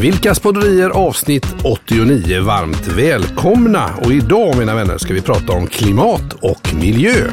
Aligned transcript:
Vilkas 0.00 0.40
podderier 0.40 0.90
avsnitt 0.90 1.46
89. 1.64 2.40
Varmt 2.42 2.86
välkomna! 2.86 3.90
Och 4.04 4.12
idag 4.12 4.58
mina 4.58 4.74
vänner 4.74 4.98
ska 4.98 5.14
vi 5.14 5.20
prata 5.20 5.52
om 5.52 5.66
klimat 5.66 6.32
och 6.32 6.74
miljö. 6.74 7.30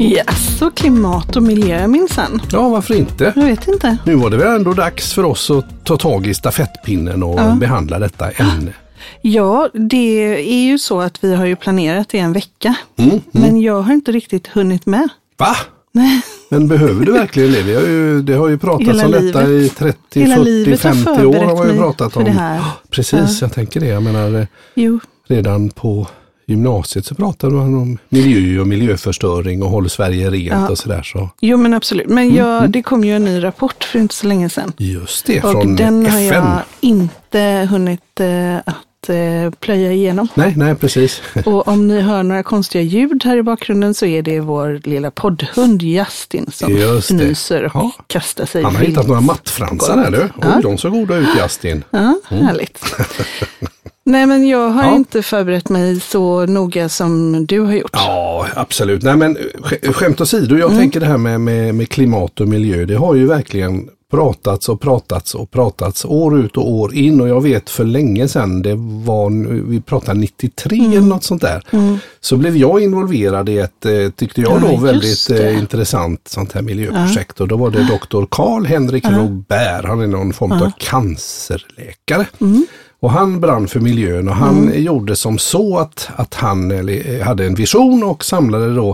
Yes, 0.00 0.62
och 0.62 0.76
klimat 0.76 1.36
och 1.36 1.42
miljö 1.42 1.86
minsann. 1.86 2.42
Ja, 2.52 2.68
varför 2.68 2.94
inte? 2.94 3.32
Jag 3.36 3.44
vet 3.44 3.68
inte. 3.68 3.96
Nu 4.06 4.14
var 4.14 4.30
det 4.30 4.36
väl 4.36 4.54
ändå 4.56 4.72
dags 4.72 5.12
för 5.12 5.24
oss 5.24 5.50
att 5.50 5.84
ta 5.84 5.96
tag 5.96 6.26
i 6.26 6.34
stafettpinnen 6.34 7.22
och 7.22 7.40
Ja. 7.40 7.56
behandla 7.60 7.98
detta 7.98 8.30
ämne. 8.30 8.72
Ja, 9.22 9.68
det 9.74 10.24
är 10.52 10.64
ju 10.64 10.78
så 10.78 11.00
att 11.00 11.24
vi 11.24 11.34
har 11.34 11.44
ju 11.46 11.56
planerat 11.56 12.08
det 12.08 12.18
en 12.18 12.32
vecka. 12.32 12.74
Mm, 12.96 13.20
Men 13.30 13.60
jag 13.60 13.82
har 13.82 13.92
inte 13.94 14.12
riktigt 14.12 14.46
hunnit 14.46 14.86
med. 14.86 15.08
Va? 15.38 15.56
Nej. 15.92 16.20
Men 16.48 16.68
behöver 16.68 17.06
du 17.06 17.12
verkligen 17.12 17.52
det? 17.52 17.62
Vi 17.62 17.74
har 17.74 17.82
ju, 17.82 18.22
det 18.22 18.34
har 18.34 18.48
ju 18.48 18.58
pratats 18.58 19.02
om 19.02 19.10
detta 19.10 19.42
i 19.44 19.46
livet. 19.46 19.76
30, 19.76 20.20
Hela 20.20 20.34
40, 20.36 20.44
livet 20.50 20.82
har 20.82 20.92
50 20.92 21.10
år 21.24 21.34
har 21.44 21.56
man 21.56 21.68
ju 21.68 21.76
pratat 21.78 22.16
om. 22.16 22.26
Ja, 22.26 22.58
Precis, 22.90 23.12
Ja. 23.40 23.46
jag 23.46 23.52
tänker 23.52 23.80
det. 23.80 23.86
Jag 23.86 24.02
menar, 24.02 24.40
eh, 24.40 24.46
Jo, 24.74 25.00
redan 25.28 25.70
på 25.70 26.06
gymnasiet 26.46 27.06
så 27.06 27.14
pratade 27.14 27.52
man 27.54 27.74
om 27.74 27.98
miljö 28.08 28.60
och 28.60 28.66
miljöförstöring 28.66 29.62
och 29.62 29.70
håll 29.70 29.90
Sverige 29.90 30.30
rent 30.30 30.46
Ja. 30.46 30.68
och 30.68 30.78
sådär. 30.78 31.02
Så. 31.02 31.30
jo 31.40 31.56
men 31.56 31.74
absolut. 31.74 32.08
Men 32.08 32.24
Mm, 32.24 32.36
jag, 32.36 32.70
det 32.70 32.82
kom 32.82 33.04
ju 33.04 33.16
en 33.16 33.24
ny 33.24 33.44
rapport 33.44 33.84
för 33.84 33.98
inte 33.98 34.14
så 34.14 34.26
länge 34.26 34.48
sedan. 34.48 34.72
Just 34.76 35.26
det, 35.26 35.42
Och 35.42 35.50
från 35.52 35.76
den 35.76 36.06
har 36.06 36.20
FN. 36.20 36.28
jag 36.44 36.62
inte 36.80 37.68
hunnit 37.70 38.20
eh, 38.20 38.74
att 39.02 39.08
eh, 39.08 39.50
plöja 39.60 39.92
igenom. 39.92 40.28
Nej, 40.34 40.54
nej, 40.56 40.74
precis. 40.74 41.22
Och 41.44 41.68
om 41.68 41.88
ni 41.88 42.00
hör 42.00 42.22
några 42.22 42.42
konstiga 42.42 42.82
ljud 42.82 43.24
här 43.24 43.36
i 43.36 43.42
bakgrunden 43.42 43.94
så 43.94 44.06
är 44.06 44.22
det 44.22 44.40
vår 44.40 44.80
lilla 44.84 45.10
poddhund 45.10 45.82
Justin 45.82 46.46
som 46.52 46.72
Just 46.76 47.08
det. 47.48 47.64
och 47.64 47.70
Ja. 47.74 47.90
kastar 48.06 48.46
sig 48.46 48.62
Han 48.62 48.76
har 48.76 48.82
hittat 48.84 49.06
några 49.08 49.20
mattfransar 49.20 49.96
här 49.96 50.10
du. 50.10 50.18
Oj, 50.22 50.30
Ja. 50.40 50.60
de 50.62 50.78
såg 50.78 50.92
goda 50.92 51.16
ut 51.16 51.28
Justin. 51.42 51.84
Ja, 51.90 52.14
härligt. 52.28 52.84
Nej, 54.04 54.26
men 54.26 54.48
jag 54.48 54.68
har 54.68 54.82
Ja. 54.84 54.94
inte 54.96 55.22
förberett 55.22 55.68
mig 55.68 56.00
så 56.00 56.46
noga 56.46 56.88
som 56.88 57.46
du 57.46 57.60
har 57.60 57.72
gjort. 57.72 57.90
Ja, 57.92 58.46
absolut. 58.54 59.02
Nej, 59.02 59.16
men 59.16 59.36
sk- 59.38 59.92
skämt 59.92 60.20
åsido, 60.20 60.56
jag 60.56 60.70
tänker 60.70 61.00
det 61.00 61.06
här 61.06 61.18
med, 61.18 61.40
med, 61.40 61.74
med 61.74 61.88
klimat 61.88 62.40
och 62.40 62.48
miljö, 62.48 62.84
det 62.84 62.94
har 62.94 63.14
ju 63.14 63.26
verkligen 63.26 63.88
pratats 64.12 64.68
och 64.68 64.80
pratats 64.80 65.34
och 65.34 65.50
pratats 65.50 66.04
år 66.04 66.38
ut 66.38 66.56
och 66.56 66.70
år 66.72 66.94
in. 66.94 67.20
Och 67.20 67.28
jag 67.28 67.40
vet 67.42 67.70
för 67.70 67.84
länge 67.84 68.28
sedan, 68.28 68.62
det 68.62 68.74
var, 69.04 69.30
vi 69.68 69.80
pratade 69.80 70.20
93 70.20 70.78
eller 70.78 71.00
något 71.00 71.24
sånt 71.24 71.42
där, 71.42 71.62
så 72.20 72.36
blev 72.36 72.56
jag 72.56 72.80
involverad 72.82 73.48
i 73.48 73.58
ett, 73.58 73.86
eh, 73.86 74.10
tyckte 74.16 74.40
jag 74.40 74.52
Ja, 74.52 74.58
då, 74.60 74.72
just 74.72 74.82
väldigt 74.84 75.28
det. 75.28 75.50
eh, 75.50 75.58
intressant 75.58 76.20
sånt 76.28 76.52
här 76.52 76.62
miljöprojekt. 76.62 77.40
Och 77.40 77.48
då 77.48 77.56
var 77.56 77.70
det 77.70 77.82
Dr. 77.82 78.24
Karl-Henrik 78.30 79.04
Robert, 79.06 79.84
han 79.84 80.00
är 80.00 80.06
någon 80.06 80.32
form 80.32 80.52
av 80.52 80.70
cancerläkare. 80.78 82.26
Och 83.00 83.10
han 83.10 83.40
brann 83.40 83.68
för 83.68 83.80
miljön. 83.80 84.28
Och 84.28 84.34
han 84.34 84.72
gjorde 84.82 85.16
som 85.16 85.38
så 85.38 85.78
att, 85.78 86.08
att 86.16 86.34
han 86.34 86.70
eller, 86.70 87.14
eh, 87.14 87.24
hade 87.26 87.44
en 87.46 87.54
vision 87.54 88.02
och 88.02 88.24
samlade 88.24 88.74
då, 88.74 88.90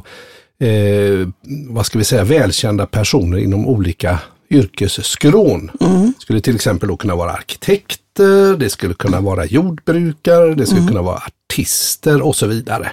eh, 0.66 1.28
vad 1.68 1.86
ska 1.86 1.98
vi 1.98 2.04
säga, 2.04 2.24
välkända 2.24 2.86
personer 2.86 3.38
inom 3.38 3.66
olika 3.66 4.18
yrkesskrån. 4.50 5.70
Skulle 6.18 6.40
till 6.40 6.54
exempel 6.54 6.88
då 6.88 6.96
kunna 6.96 7.16
vara 7.16 7.32
arkitekter, 7.32 8.56
det 8.56 8.70
skulle 8.70 8.94
kunna 8.94 9.20
vara 9.20 9.46
jordbrukare, 9.46 10.54
det 10.54 10.66
skulle 10.66 10.86
kunna 10.86 11.02
vara 11.02 11.22
artister 11.26 12.22
och 12.22 12.36
så 12.36 12.46
vidare. 12.46 12.92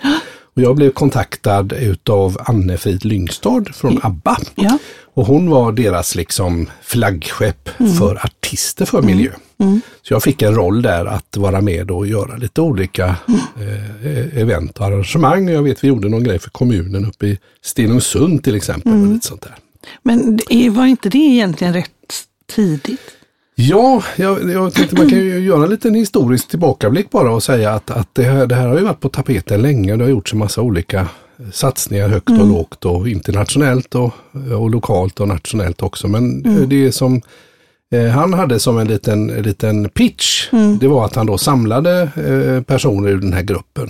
Och 0.55 0.61
jag 0.61 0.75
blev 0.75 0.91
kontaktad 0.91 1.73
utav 1.73 2.37
Anne-Frid 2.39 3.05
Lyngstad 3.05 3.63
från 3.73 3.99
ABBA. 4.03 4.37
Ja. 4.55 4.77
Och 5.13 5.25
hon 5.25 5.49
var 5.49 5.71
deras 5.71 6.15
liksom 6.15 6.69
flaggskepp 6.81 7.69
för 7.99 8.25
artister 8.25 8.85
för 8.85 9.01
miljö. 9.01 9.31
Så 10.01 10.13
jag 10.13 10.23
fick 10.23 10.41
en 10.41 10.55
roll 10.55 10.81
där 10.81 11.05
att 11.05 11.37
vara 11.37 11.61
med 11.61 11.91
och 11.91 12.07
göra 12.07 12.37
lite 12.37 12.61
olika 12.61 13.15
eh, 13.61 14.37
event 14.41 14.77
och 14.77 14.85
arrangemang. 14.85 15.49
Jag 15.49 15.63
vet 15.63 15.83
vi 15.83 15.87
gjorde 15.87 16.09
någon 16.09 16.23
grej 16.23 16.39
för 16.39 16.49
kommunen 16.49 17.05
uppe 17.05 17.27
i 17.27 17.39
Stenungsund 17.61 18.43
till 18.43 18.55
exempel. 18.55 18.91
Och 18.91 19.07
lite 19.07 19.27
sånt 19.27 19.41
där. 19.41 19.55
Men 20.03 20.39
var 20.71 20.85
inte 20.85 21.09
det 21.09 21.17
egentligen 21.17 21.73
rätt 21.73 21.89
tidigt? 22.55 23.01
Ja, 23.55 24.03
jag, 24.15 24.51
jag 24.51 24.73
tänkte 24.73 24.95
man 24.95 25.09
kan 25.09 25.19
ju 25.19 25.39
göra 25.45 25.63
en 25.63 25.69
liten 25.69 25.95
historisk 25.95 26.47
tillbakablick 26.47 27.09
bara 27.09 27.33
och 27.33 27.43
säga 27.43 27.71
att, 27.71 27.91
att 27.91 28.15
det, 28.15 28.23
här, 28.23 28.47
det 28.47 28.55
här 28.55 28.67
har 28.67 28.77
ju 28.77 28.83
varit 28.83 28.99
på 28.99 29.09
tapeten 29.09 29.61
länge. 29.61 29.95
Det 29.95 30.03
har 30.03 30.09
gjorts 30.09 30.33
en 30.33 30.39
massa 30.39 30.61
olika 30.61 31.07
satsningar 31.51 32.07
högt 32.07 32.29
och 32.29 32.47
lågt 32.47 32.85
och 32.85 33.09
internationellt 33.09 33.95
och, 33.95 34.11
och 34.59 34.69
lokalt 34.69 35.19
och 35.19 35.27
nationellt 35.27 35.83
också. 35.83 36.07
Men 36.07 36.45
eh, 36.45 36.67
det 36.67 36.91
som 36.91 37.21
han 38.13 38.33
hade 38.33 38.59
som 38.59 38.77
en 38.77 38.87
liten, 38.87 39.29
en 39.29 39.43
liten 39.43 39.89
pitch, 39.89 40.49
det 40.79 40.87
var 40.87 41.05
att 41.05 41.15
han 41.15 41.25
då 41.25 41.37
samlade 41.37 42.01
eh, 42.01 42.63
personer 42.63 43.09
ur 43.09 43.21
den 43.21 43.33
här 43.33 43.41
gruppen 43.41 43.89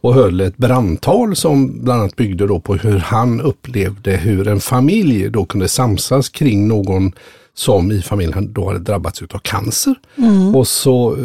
och 0.00 0.14
höll 0.14 0.40
ett 0.40 0.56
brandtal 0.56 1.36
som 1.36 1.84
bland 1.84 2.00
annat 2.00 2.16
byggde 2.16 2.46
då 2.46 2.60
på 2.60 2.74
hur 2.74 2.98
han 2.98 3.40
upplevde 3.40 4.10
hur 4.10 4.48
en 4.48 4.60
familj 4.60 5.30
då 5.30 5.44
kunde 5.44 5.68
samsas 5.68 6.28
kring 6.28 6.68
någon 6.68 7.12
som 7.54 7.92
i 7.92 8.02
familjen 8.02 8.52
då 8.52 8.66
hade 8.66 8.78
drabbats 8.78 9.22
av 9.22 9.38
cancer. 9.38 9.94
Och 10.54 10.68
så 10.68 11.12
eh, 11.16 11.20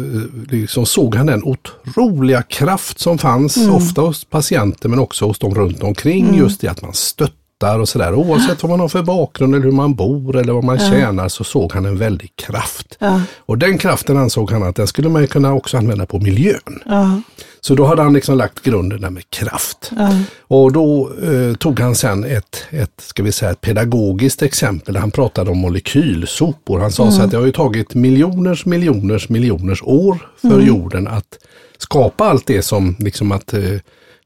liksom 0.50 0.86
såg 0.86 1.14
han 1.14 1.26
den 1.26 1.42
otroliga 1.44 2.42
kraft 2.42 2.98
som 3.00 3.18
fanns, 3.18 3.56
ofta 3.70 4.00
hos 4.00 4.24
patienter 4.24 4.88
men 4.88 4.98
också 4.98 5.26
hos 5.26 5.38
dem 5.38 5.54
runt 5.54 5.82
omkring, 5.82 6.34
just 6.38 6.64
i 6.64 6.68
att 6.68 6.82
man 6.82 6.94
stöttar 6.94 7.36
och 7.62 7.88
sådär. 7.88 8.14
Oavsett 8.14 8.62
vad 8.62 8.70
man 8.70 8.80
har 8.80 8.88
för 8.88 9.02
bakgrund 9.02 9.54
eller 9.54 9.64
hur 9.64 9.72
man 9.72 9.94
bor 9.94 10.36
eller 10.36 10.52
vad 10.52 10.64
man 10.64 10.78
tjänar 10.78 11.28
så 11.28 11.44
såg 11.44 11.72
han 11.72 11.84
en 11.84 11.98
väldig 11.98 12.36
kraft. 12.36 12.96
Ja. 12.98 13.20
Och 13.38 13.58
den 13.58 13.78
kraften 13.78 14.16
ansåg 14.16 14.52
han 14.52 14.62
att 14.62 14.76
den 14.76 14.86
skulle 14.86 15.08
man 15.08 15.26
kunna 15.26 15.54
också 15.54 15.76
använda 15.76 16.06
på 16.06 16.18
miljön. 16.18 16.82
Ja. 16.86 17.20
Så 17.60 17.74
då 17.74 17.84
hade 17.84 18.02
han 18.02 18.12
liksom 18.12 18.38
lagt 18.38 18.62
grunden 18.62 19.00
där 19.00 19.10
med 19.10 19.30
kraft. 19.30 19.90
Ja. 19.96 20.18
Och 20.40 20.72
då 20.72 21.10
eh, 21.22 21.54
tog 21.54 21.80
han 21.80 21.94
sen 21.94 22.24
ett, 22.24 22.64
ett, 22.70 23.00
ska 23.00 23.22
vi 23.22 23.32
säga, 23.32 23.50
ett 23.50 23.60
pedagogiskt 23.60 24.42
exempel. 24.42 24.94
där 24.94 25.00
Han 25.00 25.10
pratade 25.10 25.50
om 25.50 25.58
molekylsopor. 25.58 26.80
Han 26.80 26.92
sa 26.92 27.10
så 27.10 27.22
att 27.22 27.30
det 27.30 27.36
har 27.36 27.46
ju 27.46 27.52
tagit 27.52 27.94
miljoners, 27.94 28.66
miljoners, 28.66 29.28
miljoners 29.28 29.82
år 29.82 30.18
för 30.40 30.60
jorden 30.60 31.08
att 31.08 31.38
skapa 31.78 32.24
allt 32.24 32.46
det 32.46 32.62
som 32.62 32.96
liksom 32.98 33.32
att 33.32 33.54
eh, 33.54 33.60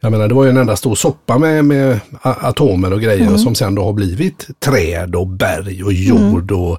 jag 0.00 0.12
menar 0.12 0.28
det 0.28 0.34
var 0.34 0.44
ju 0.44 0.50
en 0.50 0.56
enda 0.56 0.76
stor 0.76 0.94
soppa 0.94 1.38
med, 1.38 1.64
med 1.64 2.00
atomer 2.22 2.92
och 2.92 3.00
grejer 3.00 3.36
som 3.36 3.54
sen 3.54 3.74
då 3.74 3.84
har 3.84 3.92
blivit 3.92 4.46
träd 4.60 5.14
och 5.14 5.26
berg 5.26 5.84
och 5.84 5.92
jord 5.92 6.52
och 6.52 6.78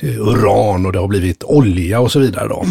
eh, 0.00 0.20
uran 0.28 0.86
och 0.86 0.92
det 0.92 0.98
har 0.98 1.08
blivit 1.08 1.44
olja 1.44 2.00
och 2.00 2.12
så 2.12 2.18
vidare. 2.18 2.48
Då. 2.48 2.64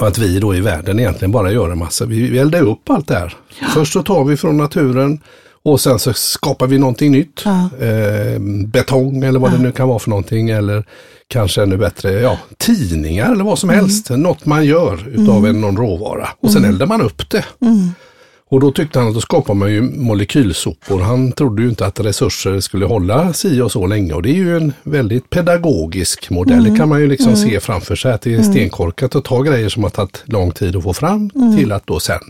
Och 0.00 0.06
att 0.08 0.18
vi 0.18 0.38
då 0.40 0.54
i 0.54 0.60
världen 0.60 0.98
egentligen 0.98 1.32
bara 1.32 1.52
gör 1.52 1.70
en 1.70 1.78
massa, 1.78 2.04
vi, 2.04 2.30
vi 2.30 2.38
eldar 2.38 2.62
upp 2.62 2.90
allt 2.90 3.08
det 3.08 3.14
här. 3.14 3.34
Först 3.74 3.92
så 3.92 4.02
tar 4.02 4.24
vi 4.24 4.36
från 4.36 4.56
naturen 4.56 5.20
och 5.62 5.80
sen 5.80 5.98
så 5.98 6.12
skapar 6.12 6.66
vi 6.66 6.78
någonting 6.78 7.12
nytt. 7.12 7.46
Eh, 7.80 8.40
betong 8.66 9.24
eller 9.24 9.38
vad 9.38 9.52
det 9.52 9.58
nu 9.58 9.72
kan 9.72 9.88
vara 9.88 9.98
för 9.98 10.10
någonting 10.10 10.50
eller 10.50 10.84
kanske 11.28 11.62
ännu 11.62 11.76
bättre, 11.76 12.12
ja, 12.12 12.38
tidningar 12.58 13.32
eller 13.32 13.44
vad 13.44 13.58
som 13.58 13.68
helst. 13.68 14.10
Något 14.10 14.46
man 14.46 14.64
gör 14.64 15.08
utav 15.08 15.46
en, 15.46 15.60
någon 15.60 15.76
råvara 15.76 16.28
och 16.40 16.50
sen 16.50 16.64
eldar 16.64 16.86
man 16.86 17.00
upp 17.00 17.30
det. 17.30 17.44
Och 18.48 18.60
då 18.60 18.72
tyckte 18.72 18.98
han 18.98 19.08
att 19.08 19.14
då 19.14 19.20
skapar 19.20 19.54
man 19.54 19.72
ju 19.72 19.80
molekylsopor. 19.80 21.00
Han 21.00 21.32
trodde 21.32 21.62
ju 21.62 21.68
inte 21.68 21.86
att 21.86 22.00
resurser 22.00 22.60
skulle 22.60 22.86
hålla 22.86 23.32
si 23.32 23.60
och 23.60 23.72
så 23.72 23.86
länge. 23.86 24.12
Och 24.12 24.22
det 24.22 24.30
är 24.30 24.34
ju 24.34 24.56
en 24.56 24.72
väldigt 24.82 25.30
pedagogisk 25.30 26.30
modell. 26.30 26.64
Det 26.64 26.76
kan 26.76 26.88
man 26.88 27.00
ju 27.00 27.06
liksom 27.06 27.36
se 27.36 27.60
framför 27.60 27.96
sig 27.96 28.12
att 28.12 28.22
det 28.22 28.34
är 28.34 28.42
stenkorkat 28.42 29.16
att 29.16 29.24
ta 29.24 29.42
grejer 29.42 29.68
som 29.68 29.82
har 29.82 29.90
tagit 29.90 30.22
lång 30.26 30.50
tid 30.50 30.76
att 30.76 30.82
få 30.82 30.92
fram 30.92 31.30
till 31.30 31.72
att 31.72 31.86
då 31.86 32.00
sen 32.00 32.20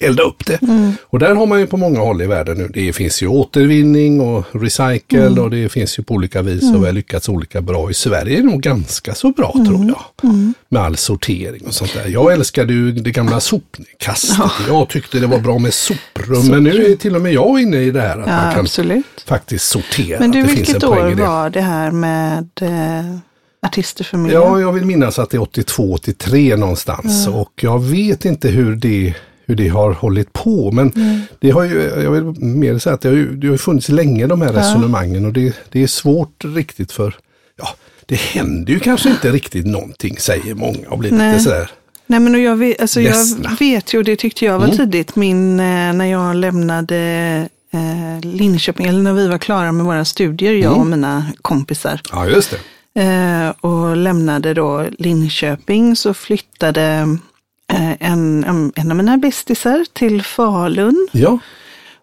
elda 0.00 0.22
upp 0.22 0.46
det. 0.46 0.58
Och 1.02 1.18
där 1.18 1.34
har 1.34 1.46
man 1.46 1.60
ju 1.60 1.66
på 1.66 1.76
många 1.76 2.00
håll 2.00 2.22
i 2.22 2.26
världen 2.26 2.58
nu, 2.58 2.70
det 2.74 2.92
finns 2.92 3.22
ju 3.22 3.26
återvinning 3.26 4.20
och 4.20 4.44
recycle 4.52 5.28
och 5.40 5.50
det 5.50 5.68
finns 5.68 5.98
ju 5.98 6.02
på 6.02 6.14
olika 6.14 6.42
vis 6.42 6.74
och 6.74 6.82
vi 6.82 6.86
har 6.86 6.92
lyckats 6.92 7.28
olika 7.28 7.60
bra. 7.60 7.90
I 7.90 7.94
Sverige 7.94 8.38
är 8.38 8.42
det 8.42 8.48
nog 8.48 8.60
ganska 8.62 9.14
så 9.14 9.30
bra 9.30 9.52
tror 9.52 9.86
jag. 9.86 10.32
Med 10.68 10.82
all 10.82 10.96
sortering 10.96 11.66
och 11.66 11.74
sånt 11.74 11.94
där. 11.94 12.08
Jag 12.08 12.32
älskade 12.32 12.72
ju 12.72 12.92
det 12.92 13.10
gamla 13.10 13.40
sopkastet. 13.40 14.38
Jag 14.68 14.88
tyckte 14.88 15.18
det 15.18 15.26
var 15.26 15.38
bra 15.38 15.58
med 15.58 15.74
soprum 15.74 16.46
men 16.50 16.64
nu 16.64 16.84
är 16.92 16.96
till 16.96 17.16
och 17.16 17.22
med 17.22 17.32
jag 17.32 17.60
inne 17.60 17.76
i 17.76 17.90
det 17.90 18.00
här 18.00 18.18
att 18.18 18.28
Ja, 18.28 18.36
man 18.36 18.52
kan 18.54 18.60
absolut. 18.60 19.24
faktiskt 19.26 19.68
sortera. 19.68 20.20
Men 20.20 20.30
du, 20.30 20.42
vilket 20.42 20.84
år 20.84 21.14
var 21.14 21.50
det 21.50 21.60
här 21.60 21.90
med 21.90 22.48
eh, 22.60 23.16
Artister 23.66 24.04
för 24.04 24.18
miljö? 24.18 24.38
Ja, 24.38 24.60
jag 24.60 24.72
vill 24.72 24.84
minnas 24.84 25.18
att 25.18 25.30
det 25.30 25.36
är 25.36 25.40
82-83 25.40 26.56
någonstans 26.56 27.26
och 27.28 27.52
jag 27.60 27.82
vet 27.82 28.24
inte 28.24 28.48
hur 28.48 28.76
det 28.76 29.14
hur 29.46 29.54
det 29.54 29.68
har 29.68 29.92
hållit 29.92 30.32
på. 30.32 30.70
Men 30.70 30.92
det 31.40 31.50
har 31.50 31.64
ju, 31.64 31.82
jag 32.02 32.10
vill 32.10 32.24
mer 32.44 32.78
säga 32.78 32.94
att 32.94 33.00
det 33.00 33.08
har 33.08 33.16
ju, 33.16 33.36
det 33.36 33.48
har 33.48 33.56
funnits 33.56 33.88
länge 33.88 34.26
de 34.26 34.42
här 34.42 34.52
resonemangen 34.52 35.24
och 35.26 35.32
det, 35.32 35.54
det 35.72 35.82
är 35.82 35.86
svårt 35.86 36.44
riktigt 36.44 36.92
för, 36.92 37.16
ja, 37.56 37.68
det 38.06 38.20
händer 38.20 38.72
ju 38.72 38.80
kanske 38.80 39.08
inte 39.08 39.30
riktigt 39.32 39.66
någonting 39.66 40.16
säger 40.18 40.54
många 40.54 40.88
och 40.88 40.98
blir 40.98 41.10
Nej. 41.12 41.32
lite 41.32 41.44
sådär. 41.44 41.70
Nej, 42.06 42.20
men 42.20 42.42
jag, 42.42 42.56
vet, 42.56 42.80
alltså 42.80 43.00
jag 43.00 43.10
Ledsna. 43.16 43.56
vet 43.60 43.94
ju, 43.94 44.02
det 44.02 44.16
tyckte 44.16 44.44
jag 44.44 44.58
var 44.58 44.68
tidigt, 44.68 45.16
min, 45.16 45.60
eh, 45.60 45.92
när 45.92 46.04
jag 46.04 46.36
lämnade 46.36 46.96
eh, 47.72 48.20
Linköping, 48.30 48.86
eller 48.86 49.02
när 49.02 49.12
vi 49.12 49.28
var 49.28 49.38
klara 49.38 49.72
med 49.72 49.86
våra 49.86 50.04
studier, 50.04 50.52
jag 50.52 50.64
Mm. 50.72 50.80
och 50.80 50.86
mina 50.86 51.26
kompisar. 51.42 52.00
Ja, 52.12 52.26
just 52.26 52.50
det. 52.50 53.02
Eh, 53.02 53.50
och 53.70 53.96
lämnade 53.96 54.54
då 54.54 54.86
Linköping 54.98 55.96
så 55.96 56.14
flyttade 56.14 57.08
en, 58.00 58.44
en, 58.44 58.72
en 58.76 58.90
av 58.90 58.96
mina 58.96 59.16
bästisar 59.16 59.84
till 59.92 60.22
Falun. 60.22 61.08
Ja, 61.12 61.38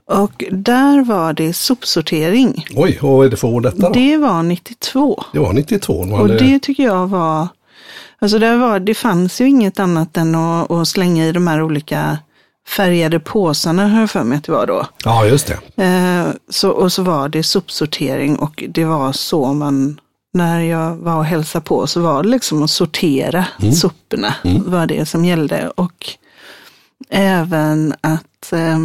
Och 0.06 0.44
där 0.52 1.04
var 1.04 1.34
det 1.34 1.54
sopsortering. 1.54 2.66
oj, 2.76 3.00
och 3.02 3.10
vad 3.18 3.26
är 3.26 3.30
det 3.30 3.38
för 3.38 3.48
år 3.48 3.62
detta 3.62 3.78
då? 3.78 3.90
Det, 3.90 4.00
Det 4.00 4.18
var 4.18 4.44
92. 4.44 5.24
var 5.34 5.54
92. 5.54 5.94
Och 5.94 6.18
hade... 6.18 6.38
det 6.38 6.60
tycker 6.60 6.84
jag 6.84 7.08
var, 7.08 7.48
alltså 8.20 8.40
det, 8.40 8.56
var, 8.56 8.80
det 8.80 8.94
fanns 8.94 9.42
ju 9.42 9.50
inget 9.50 9.80
annat 9.80 10.18
än 10.18 10.36
att, 10.36 10.72
att 10.72 10.88
slänga 10.88 11.28
i 11.28 11.32
de 11.32 11.48
här 11.48 11.62
olika 11.64 12.18
färgade 12.68 13.20
påsarna, 13.20 13.88
har 13.88 14.00
jag 14.00 14.10
för 14.12 14.24
mig 14.24 14.38
att 14.38 14.44
det 14.44 14.52
var 14.52 14.68
då. 14.68 14.86
Ja, 15.06 15.26
just 15.26 15.48
det. 15.76 15.84
Eh, 15.84 16.28
så, 16.50 16.70
och 16.70 16.94
så 16.94 17.04
var 17.04 17.30
det 17.30 17.44
sopsortering 17.44 18.36
och 18.36 18.64
det 18.70 18.86
var 18.86 19.12
så 19.12 19.54
man, 19.54 20.00
när 20.34 20.62
jag 20.62 20.96
var 20.96 21.16
och 21.16 21.26
hälsade 21.26 21.66
på 21.66 21.88
så 21.88 22.02
var 22.02 22.24
det 22.24 22.30
liksom 22.30 22.64
att 22.64 22.70
sortera 22.72 23.46
soporna, 23.74 24.34
var 24.66 24.86
det 24.88 25.06
som 25.06 25.26
gällde. 25.26 25.70
Och 25.70 26.06
även 27.10 27.94
att 28.02 28.54
eh, 28.54 28.78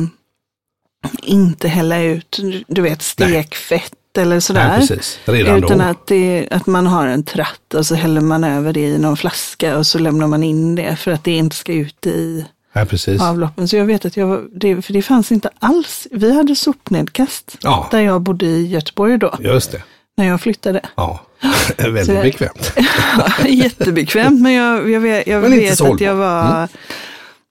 inte 1.23 1.69
hälla 1.69 2.03
ut, 2.03 2.41
du 2.69 2.83
vet, 2.83 3.03
stekfett 3.03 3.93
eller 4.19 4.41
sådär. 4.41 4.87
Nej, 5.27 5.59
Utan 5.59 5.79
då. 5.79 5.85
att, 5.85 6.07
det, 6.07 6.49
att 6.51 6.67
man 6.67 6.87
har 6.87 7.07
en 7.07 7.23
tratt 7.25 7.75
och 7.75 7.87
så 7.87 7.95
häller 7.95 8.21
man 8.21 8.45
över 8.45 8.73
det 8.73 8.81
i 8.81 8.99
någon 8.99 9.17
flaska 9.17 9.79
och 9.79 9.87
så 9.87 9.99
lämnar 9.99 10.27
man 10.27 10.43
in 10.43 10.75
det 10.75 10.97
för 10.97 11.11
att 11.11 11.25
det 11.25 11.37
inte 11.37 11.57
ska 11.57 11.73
ut 11.73 12.07
i 12.07 12.45
Nej, 12.73 12.87
precis. 12.87 13.23
avloppen. 13.23 13.69
Så 13.69 13.77
jag 13.77 13.85
vet 13.85 14.05
att 14.05 14.17
jag 14.17 14.47
det, 14.53 14.83
för 14.83 14.93
det 14.93 15.03
fanns 15.03 15.33
inte 15.33 15.51
alls. 15.59 16.07
Vi 16.11 16.37
hade 16.37 16.57
sopnedkast 16.57 17.57
Ja. 17.63 17.89
där 17.91 18.01
jag 18.01 18.21
bodde 18.23 18.47
i 18.47 18.67
Göteborg 18.67 19.19
då, 19.19 19.35
Just 19.41 19.73
det. 19.73 19.83
När 20.17 20.27
jag 20.27 20.41
flyttade. 20.41 20.81
Ja, 20.97 21.21
väldigt 21.79 22.07
Så- 22.07 22.13
bekvämt. 22.23 22.73
Jättebekvämt, 23.49 24.41
men 24.41 24.53
jag, 24.53 24.91
jag 24.91 25.01
vet, 25.01 25.27
jag 25.27 25.43
Men 25.43 25.51
vet 25.51 25.81
att 25.81 26.01
jag 26.01 26.15
var 26.15 26.63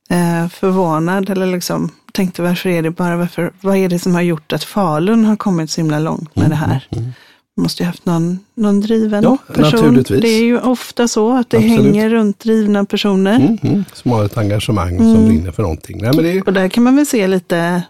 eh, 0.10 0.48
förvånad 0.50 1.30
eller 1.30 1.46
liksom 1.46 1.92
tänkte 2.14 2.42
varför 2.42 2.70
är 2.70 2.82
det 2.82 2.92
bara, 2.92 3.18
varför, 3.18 3.52
vad 3.62 3.78
är 3.78 3.90
det 3.90 4.00
som 4.00 4.16
har 4.16 4.22
gjort 4.22 4.54
att 4.54 4.64
Falun 4.64 5.26
har 5.26 5.36
kommit 5.36 5.70
så 5.72 5.82
himla 5.82 6.00
långt 6.00 6.36
med 6.36 6.50
det 6.50 6.56
här? 6.56 6.88
Måste 7.58 7.84
ju 7.84 7.88
haft 7.88 8.06
någon, 8.06 8.40
någon 8.56 8.82
driven 8.82 9.24
Ja, 9.24 9.38
person. 9.48 9.80
naturligtvis. 9.80 10.22
Det 10.22 10.28
är 10.28 10.44
ju 10.44 10.60
ofta 10.60 11.08
så 11.08 11.34
att 11.38 11.50
det 11.50 11.58
Absolut. 11.58 11.80
hänger 11.86 12.10
runt 12.10 12.40
drivna 12.40 12.86
personer. 12.86 13.36
Mm, 13.36 13.58
mm. 13.64 13.86
Som 13.94 14.12
har 14.12 14.26
ett 14.26 14.38
engagemang 14.38 14.96
Mm. 14.96 15.14
som 15.16 15.26
brinner 15.28 15.52
för 15.52 15.62
någonting. 15.64 15.98
Nej, 16.02 16.12
men 16.16 16.24
det, 16.24 16.42
Och 16.42 16.54
där 16.54 16.70
kan 16.70 16.84
man 16.84 16.96
väl 16.96 17.06
se 17.06 17.28
lite 17.28 17.82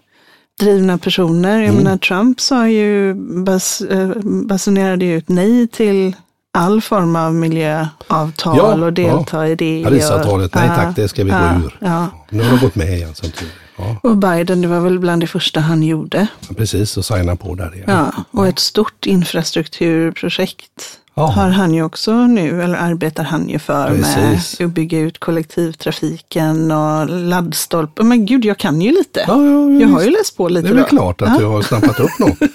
drivna 0.59 0.97
personer. 0.97 1.59
Jag 1.59 1.69
Mm. 1.69 1.83
menar 1.83 1.97
Trump 1.97 2.41
sa 2.41 2.67
ju, 2.69 3.13
bas, 3.43 3.81
eh, 3.81 4.09
basunerade 4.23 5.05
ju 5.05 5.17
ut 5.17 5.29
nej 5.29 5.67
till 5.67 6.15
all 6.53 6.81
form 6.81 7.15
av 7.15 7.33
miljöavtal 7.33 8.57
Ja, 8.57 8.85
och 8.85 8.93
delta 8.93 9.47
i 9.47 9.55
det. 9.55 9.83
Parisavtalet, 9.83 10.55
nej 10.55 10.67
ja, 10.67 10.75
tack, 10.75 10.95
det 10.95 11.07
ska 11.07 11.23
vi 11.23 11.29
ja, 11.31 11.53
gå 11.59 11.65
ur. 11.65 11.77
Ja. 11.81 12.07
Nu 12.29 12.43
har 12.43 12.49
de 12.51 12.59
gått 12.65 12.75
med 12.75 12.89
igen 12.89 13.15
som 13.15 13.29
tur. 13.31 13.47
Ja, 13.77 13.95
Och 14.03 14.17
Biden, 14.17 14.61
det 14.61 14.67
var 14.67 14.79
väl 14.79 14.99
bland 14.99 15.21
det 15.23 15.27
första 15.27 15.59
han 15.59 15.83
gjorde. 15.83 16.27
precis, 16.57 16.97
och 16.97 17.05
signa 17.05 17.35
på 17.35 17.55
där 17.55 17.75
igen. 17.75 17.85
Ja, 17.87 18.11
och 18.31 18.47
ett 18.47 18.59
stort 18.59 19.05
infrastrukturprojekt 19.05 20.99
Har 21.15 21.49
han 21.49 21.73
ju 21.73 21.83
också 21.83 22.27
nu, 22.27 22.63
eller 22.63 22.75
arbetar 22.75 23.23
han 23.23 23.49
ju 23.49 23.59
för 23.59 23.87
Precis. 23.87 24.59
med 24.59 24.65
att 24.67 24.73
bygga 24.73 24.99
ut 24.99 25.17
kollektivtrafiken 25.19 26.71
och 26.71 27.09
laddstolpar. 27.09 28.03
Men 28.03 28.25
gud, 28.25 28.45
jag 28.45 28.57
kan 28.57 28.81
ju 28.81 28.91
lite. 28.91 29.23
Ja, 29.27 29.45
ja, 29.45 29.69
jag 29.81 29.87
har 29.87 30.01
ju 30.03 30.09
läst 30.09 30.37
på 30.37 30.49
lite 30.49 30.67
Det 30.67 30.71
är 30.71 30.73
väl 30.73 30.83
då. 30.83 30.89
klart 30.89 31.21
att 31.21 31.29
ja. 31.33 31.37
du 31.39 31.45
har 31.45 31.61
snappat 31.61 31.99
upp 31.99 32.19
något. 32.19 32.37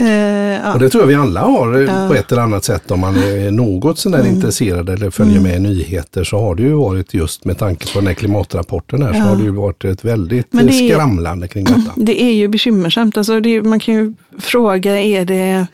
Eh, 0.00 0.06
ja. 0.08 0.72
Och 0.74 0.80
det 0.80 0.90
tror 0.90 1.02
jag 1.02 1.08
vi 1.08 1.14
alla 1.14 1.40
har 1.40 1.82
eh, 1.88 2.08
på 2.08 2.14
ett 2.14 2.32
eller 2.32 2.42
annat 2.42 2.64
sätt 2.64 2.90
om 2.90 3.00
man 3.00 3.16
är 3.16 3.50
något 3.50 3.98
sådär 3.98 4.20
Mm. 4.20 4.34
intresserad 4.34 4.88
eller 4.88 5.10
följer 5.10 5.40
med 5.40 5.56
i 5.56 5.58
nyheter 5.60 6.24
så 6.24 6.38
har 6.40 6.54
det 6.54 6.62
ju 6.62 6.72
varit 6.72 7.14
just 7.14 7.44
med 7.44 7.58
tanke 7.58 7.92
på 7.92 7.98
den 7.98 8.06
här 8.06 8.14
klimatrapporten 8.14 9.02
här 9.02 9.12
så 9.12 9.18
har 9.20 9.36
det 9.36 9.42
ju 9.42 9.50
varit 9.50 9.84
ett 9.84 10.04
väldigt 10.04 10.52
Men 10.52 10.68
eh, 10.68 10.80
är- 10.82 10.88
skramlande 10.88 11.48
kring 11.48 11.64
detta. 11.64 11.92
Det 11.96 12.22
är 12.22 12.32
ju 12.32 12.48
bekymmersamt. 12.48 13.16
Alltså 13.16 13.40
det, 13.40 13.62
man 13.62 13.80
kan 13.80 13.94
ju 13.94 14.14
fråga, 14.38 15.00
är 15.00 15.24
det 15.24 15.66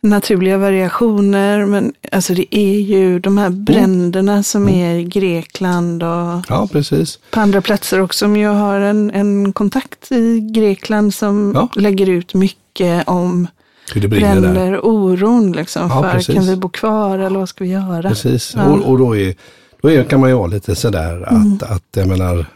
naturliga 0.00 0.58
variationer? 0.58 1.64
Men 1.66 1.92
alltså 2.12 2.34
det 2.34 2.56
är 2.56 2.80
ju 2.80 3.18
de 3.20 3.38
här 3.38 3.50
bränderna 3.50 4.42
som 4.42 4.68
är 4.68 4.94
i 4.94 5.04
Grekland 5.04 6.02
och 6.02 6.44
Ja, 6.48 6.68
precis. 6.72 7.18
på 7.30 7.40
andra 7.40 7.60
platser 7.60 8.00
också. 8.00 8.28
Men 8.28 8.40
jag 8.40 8.54
har 8.54 8.80
en, 8.80 9.10
en 9.10 9.52
kontakt 9.52 10.12
i 10.12 10.40
Grekland 10.40 11.14
som 11.14 11.52
Ja. 11.54 11.68
lägger 11.80 12.08
ut 12.08 12.34
mycket 12.34 13.08
om 13.08 13.46
Hur 13.94 14.00
det 14.00 14.08
brinner 14.08 14.54
där. 14.54 14.80
oron 14.86 15.52
liksom. 15.52 15.88
Ja, 15.88 16.02
för 16.02 16.12
precis. 16.12 16.34
kan 16.34 16.46
vi 16.46 16.56
bo 16.56 16.68
kvar 16.68 17.18
eller 17.18 17.38
vad 17.38 17.48
ska 17.48 17.64
vi 17.64 17.70
göra? 17.70 18.02
Precis, 18.08 18.54
och, 18.54 18.88
och 18.90 18.98
då, 18.98 19.16
är, 19.16 19.34
då 19.82 19.90
är, 19.90 20.04
kan 20.04 20.20
man 20.20 20.28
ju 20.30 20.36
vara 20.36 20.46
lite 20.46 20.74
sådär 20.74 21.28
Mm. 21.30 21.52
att, 21.54 21.70
att 21.70 21.84
jag 21.96 22.08
menar, 22.08 22.46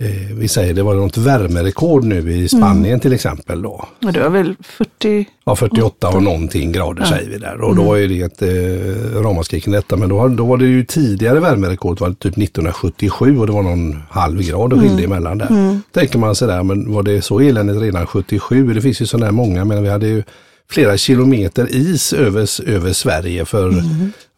eh, 0.00 0.36
vi 0.36 0.48
säger 0.48 0.74
det 0.74 0.82
var 0.82 0.94
något 0.94 1.16
värmerekord 1.16 2.04
nu 2.04 2.32
i 2.32 2.48
Spanien 2.48 2.84
Mm. 2.86 3.00
till 3.00 3.12
exempel 3.12 3.62
då. 3.62 3.84
Och 4.06 4.12
det 4.12 4.20
var 4.20 4.30
väl 4.30 4.56
40, 4.62 5.24
Ja, 5.44 5.56
48 5.56 6.08
och 6.08 6.22
någonting 6.22 6.72
grader 6.72 7.04
säger 7.04 7.30
vi 7.30 7.38
där. 7.38 7.60
Och 7.60 7.72
Mm. 7.72 7.84
då 7.84 7.94
är 7.94 8.08
det 8.08 8.20
ett 8.22 8.42
eh, 8.42 9.20
ramaskri 9.22 9.60
kring 9.60 9.72
detta. 9.74 9.96
Men 9.96 10.08
då, 10.08 10.28
då 10.28 10.44
var 10.44 10.56
det 10.56 10.64
ju 10.66 10.84
tidigare 10.84 11.40
värmerekord, 11.40 12.00
var 12.00 12.10
typ 12.10 12.36
1977 12.36 13.38
och 13.38 13.46
det 13.46 13.52
var 13.52 13.62
någon 13.62 14.02
halv 14.10 14.42
grad 14.42 14.72
och 14.72 14.80
skilde 14.80 15.02
emellan 15.04 15.38
där. 15.38 15.78
Tänker 15.92 16.18
man 16.18 16.34
sig 16.34 16.48
där, 16.48 16.62
men 16.62 16.92
var 16.92 17.02
det 17.02 17.22
så 17.22 17.40
eländigt 17.40 17.80
redan 17.80 18.06
77? 18.06 18.72
Det 18.74 18.80
finns 18.80 19.02
ju 19.02 19.06
sådana 19.06 19.26
här 19.26 19.32
många, 19.32 19.64
men 19.64 19.82
vi 19.82 19.88
hade 19.88 20.06
ju 20.06 20.22
flera 20.70 20.96
kilometer 20.96 21.66
is 21.70 22.12
över, 22.12 22.68
över 22.70 22.92
Sverige 22.92 23.44
för, 23.44 23.82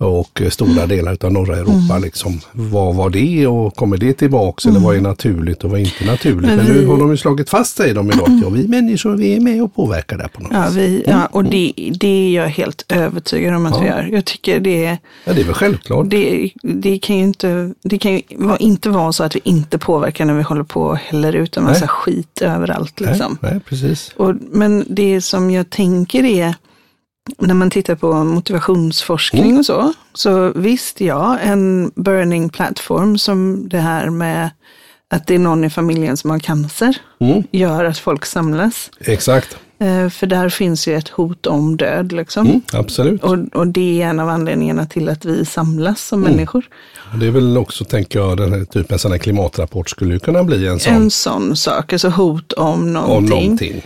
och 0.02 0.42
stora 0.50 0.86
delar 0.86 1.16
av 1.24 1.32
norra 1.32 1.56
Europa. 1.56 1.98
Liksom. 2.02 2.40
Vad 2.52 2.94
var 2.94 3.10
det 3.10 3.46
och 3.46 3.76
kommer 3.76 3.96
det 3.96 4.12
tillbaks 4.12 4.66
eller 4.66 4.80
vad 4.80 4.96
är 4.96 5.00
naturligt 5.00 5.64
och 5.64 5.70
vad 5.70 5.80
är 5.80 5.84
inte 5.84 6.04
naturligt? 6.04 6.46
Men 6.46 6.56
Men, 6.56 6.66
nu 6.66 6.72
vi- 6.80 6.84
har 6.86 6.98
de 6.98 7.10
ju 7.10 7.16
slagit 7.16 7.50
fast 7.50 7.76
säger 7.76 7.94
de 7.94 8.10
idag 8.10 8.22
att 8.30 8.42
ja, 8.42 8.48
vi 8.48 8.68
människor 8.68 9.16
vi 9.16 9.36
är 9.36 9.40
med 9.40 9.62
och 9.62 9.74
påverkar 9.74 10.18
det 10.18 10.28
på 10.28 10.42
något 10.42 10.52
ja, 10.52 10.64
vi, 10.74 11.02
ja, 11.06 11.26
och 11.26 11.44
det, 11.44 11.72
det 12.00 12.08
är 12.08 12.30
jag 12.42 12.48
helt 12.48 12.84
övertygad 12.88 13.54
om 13.54 13.66
att 13.66 13.82
vi 13.82 13.86
Ja. 13.86 13.96
gör. 13.96 14.08
Jag 14.12 14.24
tycker 14.24 14.60
det 14.60 14.84
är 14.84 14.98
Ja, 15.24 15.32
det 15.32 15.40
är 15.40 15.44
väl 15.44 15.54
självklart. 15.54 16.10
Det, 16.10 16.50
det 16.62 16.98
kan 16.98 17.16
ju 17.16 17.22
inte, 17.22 17.74
det 17.82 17.98
kan 17.98 18.12
ju 18.12 18.20
inte 18.58 18.88
vara 18.90 19.12
så 19.12 19.24
att 19.24 19.36
vi 19.36 19.40
inte 19.44 19.78
påverkar 19.78 20.24
när 20.24 20.34
vi 20.34 20.42
håller 20.42 20.62
på 20.64 20.82
och 20.82 20.96
häller 20.96 21.32
ut 21.32 21.56
en 21.56 21.64
massa 21.64 21.80
Nej. 21.80 21.88
skit 21.88 22.42
överallt. 22.42 23.00
Liksom. 23.00 23.38
Nej, 23.40 23.52
nej, 23.52 23.60
precis. 23.68 24.12
Och, 24.16 24.34
men 24.52 24.84
det 24.88 25.20
som 25.20 25.50
jag 25.50 25.70
tänker 25.70 26.24
är, 26.24 26.54
när 27.38 27.54
man 27.54 27.70
tittar 27.70 27.94
på 27.94 28.12
motivationsforskning 28.24 29.44
Mm. 29.44 29.58
och 29.58 29.66
så, 29.66 29.92
så 30.14 30.52
visst 30.54 31.00
ja, 31.00 31.38
en 31.38 31.92
burning 31.94 32.48
platform 32.48 33.18
som 33.18 33.68
det 33.68 33.78
här 33.78 34.10
med 34.10 34.50
att 35.10 35.26
det 35.26 35.34
är 35.34 35.38
någon 35.38 35.64
i 35.64 35.70
familjen 35.70 36.16
som 36.16 36.30
har 36.30 36.38
cancer, 36.38 36.96
Mm. 37.20 37.42
gör 37.50 37.84
att 37.84 37.98
folk 37.98 38.26
samlas. 38.26 38.90
Exakt. 39.00 39.56
Eh, 39.78 40.08
För 40.08 40.26
där 40.26 40.48
finns 40.48 40.88
ju 40.88 40.94
ett 40.96 41.08
hot 41.08 41.46
om 41.46 41.76
död 41.76 42.12
liksom. 42.12 42.46
Mm, 42.46 42.60
absolut. 42.72 43.22
Och, 43.22 43.38
och 43.54 43.66
det 43.66 44.02
är 44.02 44.06
en 44.06 44.20
av 44.20 44.28
anledningarna 44.28 44.86
till 44.86 45.08
att 45.08 45.24
vi 45.24 45.44
samlas 45.44 46.00
som 46.06 46.20
Mm. 46.22 46.32
människor. 46.36 46.64
Det 47.20 47.26
är 47.26 47.30
väl 47.30 47.58
också, 47.58 47.84
tänker 47.84 48.18
jag, 48.18 48.36
den 48.36 48.52
här 48.52 48.64
typen 48.64 48.94
av 48.94 48.98
sån 48.98 49.12
här 49.12 49.18
klimatrapport 49.18 49.90
skulle 49.90 50.14
ju 50.14 50.18
kunna 50.20 50.44
bli 50.44 50.66
en 50.66 50.78
sån 50.80 50.94
En 50.94 51.10
sån 51.10 51.56
sak, 51.56 51.92
alltså 51.92 52.08
hot 52.08 52.52
om 52.52 52.96
om 52.96 53.24
någonting. 53.24 53.82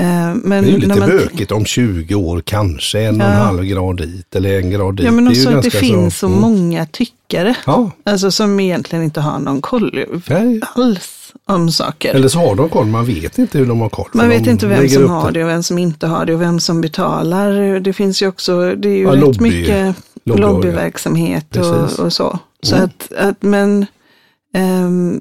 Eh, 0.00 0.34
Men 0.34 0.64
Det 0.64 0.70
är 0.70 0.72
ju 0.72 0.78
lite 0.78 0.98
man- 0.98 1.08
bökigt 1.08 1.52
om 1.52 1.64
20 1.64 2.14
år 2.14 2.40
kanske, 2.44 3.00
en 3.00 3.20
och 3.20 3.26
en 3.26 3.32
Ja. 3.38 3.44
halv 3.44 3.64
grad 3.64 3.96
dit 3.96 4.36
eller 4.36 4.58
en 4.58 4.70
grad 4.70 4.96
dit. 4.96 5.06
Ja, 5.06 5.12
men 5.12 5.24
det 5.24 5.30
är 5.30 5.34
ju 5.34 5.46
också 5.46 5.56
att 5.58 5.64
det 5.64 5.70
finns 5.70 6.18
så, 6.18 6.26
mm. 6.26 6.40
många 6.40 6.86
tyckare. 6.86 7.54
Ja, 7.66 7.90
Alltså 8.04 8.30
som 8.30 8.60
egentligen 8.60 9.04
inte 9.04 9.20
har 9.20 9.38
någon 9.38 9.60
koll 9.60 10.04
nej. 10.28 10.60
alls 10.74 11.16
om 11.46 11.70
saker. 11.72 12.14
Eller 12.14 12.28
så 12.28 12.38
har 12.38 12.54
de 12.54 12.68
koll, 12.68 12.86
man 12.86 13.04
vet 13.06 13.38
inte 13.38 13.58
hur 13.58 13.66
de 13.66 13.80
har 13.80 13.88
koll. 13.88 14.08
man 14.12 14.28
vet 14.28 14.46
inte 14.46 14.66
vem 14.66 14.88
som 14.88 15.10
har 15.10 15.30
det 15.30 15.42
och 15.44 15.48
vem 15.50 15.62
som 15.62 15.78
inte 15.78 16.06
har 16.06 16.24
det 16.26 16.34
och 16.34 16.40
vem 16.40 16.60
som 16.60 16.80
betalar. 16.80 17.80
Det 17.80 17.92
finns 17.92 18.22
ju 18.22 18.28
också, 18.28 18.74
det 18.74 18.88
är 18.88 18.92
ju 18.96 19.02
Ja, 19.02 19.12
rätt 19.12 19.20
lobby- 19.20 19.40
mycket 19.42 19.96
lobby- 20.24 20.40
lobbyverksamhet 20.40 21.56
och, 21.56 21.98
och 22.04 22.12
så. 22.12 22.38
Så 22.62 22.74
Mm. 22.74 22.84
att, 22.84 23.12
att, 23.18 23.36
men 23.42 23.86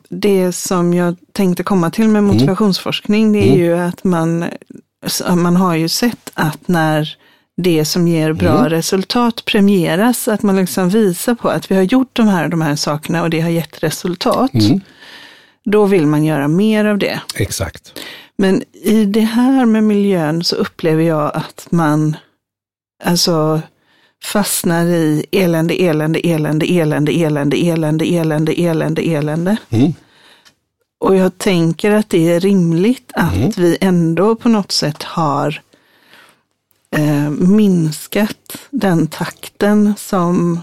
det 0.10 0.52
som 0.52 0.94
jag 0.94 1.16
tänkte 1.32 1.64
komma 1.64 1.90
till 1.92 2.08
med 2.10 2.24
motivationsforskning, 2.24 3.32
det 3.34 3.40
är 3.40 3.48
Mm. 3.54 3.60
ju 3.60 3.78
att 3.78 4.04
man, 4.04 4.46
man 5.36 5.56
har 5.56 5.76
ju 5.76 5.90
sett 5.90 6.32
att 6.34 6.68
när 6.68 7.16
det 7.58 7.86
som 7.86 8.08
ger 8.08 8.34
bra 8.34 8.58
Mm. 8.58 8.70
resultat 8.70 9.46
premieras, 9.46 10.28
att 10.28 10.44
man 10.44 10.56
liksom 10.56 10.90
visar 10.90 11.36
på 11.36 11.50
att 11.50 11.72
vi 11.72 11.76
har 11.76 11.84
gjort 11.84 12.10
de 12.16 12.28
här 12.28 12.48
de 12.48 12.62
här 12.62 12.76
sakerna 12.76 13.22
och 13.24 13.30
det 13.30 13.40
har 13.42 13.50
gett 13.50 13.84
resultat, 13.84 14.54
Mm, 14.54 14.82
då 15.66 15.86
vill 15.86 16.06
man 16.08 16.24
göra 16.24 16.48
mer 16.48 16.86
av 16.86 16.98
det. 16.98 17.20
exakt. 17.36 18.00
Men 18.38 18.64
i 18.84 19.06
det 19.06 19.20
här 19.22 19.66
med 19.66 19.84
miljön 19.84 20.44
så 20.44 20.56
upplever 20.56 21.04
jag 21.04 21.32
att 21.36 21.68
man 21.70 22.16
alltså 23.04 23.62
fastnar 24.24 24.86
i 24.86 25.26
elände, 25.32 25.74
elände, 25.74 26.20
elände, 26.28 26.66
elände, 26.66 27.12
elände, 27.12 27.58
elände, 27.58 28.06
elände, 28.06 28.54
elände, 28.62 29.02
elände. 29.02 29.58
Mm. 29.70 29.94
och 31.00 31.16
jag 31.16 31.38
tänker 31.38 31.92
att 31.92 32.10
det 32.10 32.34
är 32.34 32.40
rimligt 32.40 33.12
att 33.14 33.36
Mm. 33.36 33.52
vi 33.58 33.78
ändå 33.82 34.36
på 34.36 34.50
något 34.50 34.72
sätt 34.72 35.04
har 35.04 35.62
eh, 36.96 37.30
minskat 37.30 38.56
den 38.70 39.08
takten 39.08 39.94
som 39.98 40.62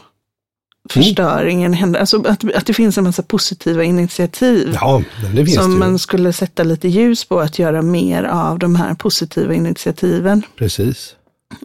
förstöringen 0.90 1.72
händer. 1.72 2.00
Alltså 2.00 2.22
att, 2.26 2.54
att 2.54 2.66
det 2.66 2.74
finns 2.74 2.98
en 2.98 3.04
massa 3.04 3.22
positiva 3.22 3.84
initiativ. 3.84 4.72
Ja, 4.74 5.02
det 5.34 5.46
som 5.46 5.70
det 5.72 5.78
man 5.78 5.98
skulle 5.98 6.32
sätta 6.32 6.62
lite 6.62 6.88
ljus 6.88 7.24
på 7.24 7.40
att 7.40 7.58
göra 7.58 7.82
mer 7.82 8.22
av 8.24 8.58
de 8.58 8.76
här 8.76 8.94
positiva 8.94 9.54
initiativen. 9.54 10.42
Precis. 10.56 11.14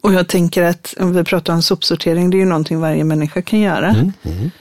Och 0.02 0.14
jag 0.14 0.28
tänker 0.28 0.64
att 0.64 0.94
om 1.00 1.14
vi 1.14 1.24
pratar 1.24 1.54
om 1.54 1.62
sopsortering, 1.62 2.30
det 2.30 2.38
är 2.38 2.40
ju 2.40 2.46
någonting 2.46 2.80
varje 2.80 3.04
människa 3.04 3.42
kan 3.42 3.60
göra. 3.60 3.90
Mm, 3.90 4.12
mm. 4.24 4.52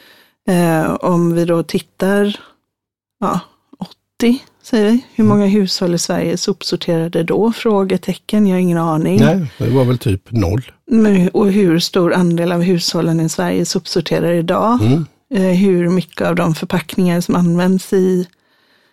Eh, 0.49 0.95
om 0.95 1.35
vi 1.35 1.45
då 1.45 1.63
tittar, 1.63 2.41
ja, 3.21 3.41
80 4.19 4.39
säger 4.63 4.91
vi. 4.91 5.07
Hur 5.15 5.25
många 5.25 5.47
hushåll 5.47 5.95
i 5.95 5.99
Sverige 5.99 6.37
sopsorterade 6.37 7.23
då? 7.23 7.53
Frågetecken, 7.53 8.47
jag 8.47 8.55
har 8.55 8.61
ingen 8.61 8.79
aning. 8.79 9.21
Nej, 9.21 9.47
det 9.59 9.71
var 9.71 9.85
väl 9.85 9.99
typ 9.99 10.33
noll. 10.33 10.73
Men, 10.91 11.29
och 11.29 11.53
hur 11.53 11.79
stor 11.79 12.15
andel 12.15 12.53
av 12.53 12.63
hushållen 12.63 13.21
i 13.21 13.29
Sverige 13.29 13.67
sopsorterar 13.67 14.33
idag? 14.33 14.79
Mm. 14.83 15.07
Eh, 15.35 15.57
hur 15.57 15.89
mycket 15.89 16.27
av 16.27 16.35
de 16.35 16.55
förpackningar 16.55 17.21
som 17.21 17.37
används 17.37 17.93
i, 17.93 18.27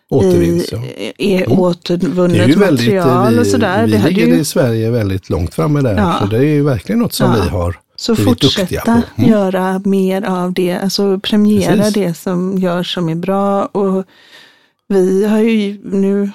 Återvinns. 0.09 0.71
Ja. 0.71 0.77
är 0.77 1.13
Det 1.17 1.43
är 1.43 1.51
återvunnet 1.59 2.49
ju 2.49 2.55
väldigt, 2.55 2.93
material 2.93 3.33
vi, 3.33 3.39
och 3.41 3.47
sådär. 3.47 3.85
vi 3.85 3.91
Det 3.91 4.03
ligger 4.03 4.27
ju, 4.27 4.39
i 4.39 4.45
Sverige 4.45 4.91
väldigt 4.91 5.29
långt 5.29 5.53
framme 5.53 5.81
där. 5.81 5.97
Ja. 5.97 6.15
Så 6.21 6.25
det 6.27 6.37
är 6.37 6.41
ju 6.41 6.63
verkligen 6.63 6.99
något 6.99 7.13
som 7.13 7.31
Ja. 7.31 7.43
vi 7.43 7.49
har 7.49 7.79
så 7.95 8.15
fortsätta. 8.15 9.03
Mm. 9.17 9.29
göra 9.31 9.81
mer 9.85 10.21
av 10.21 10.53
det, 10.53 10.77
alltså 10.77 11.19
premiera 11.19 11.75
Precis. 11.75 11.93
det 11.93 12.13
som 12.13 12.57
görs 12.57 12.93
som 12.93 13.09
är 13.09 13.15
bra. 13.15 13.65
Och 13.65 14.05
vi 14.87 15.25
har 15.27 15.39
ju 15.39 15.79
nu, 15.83 16.31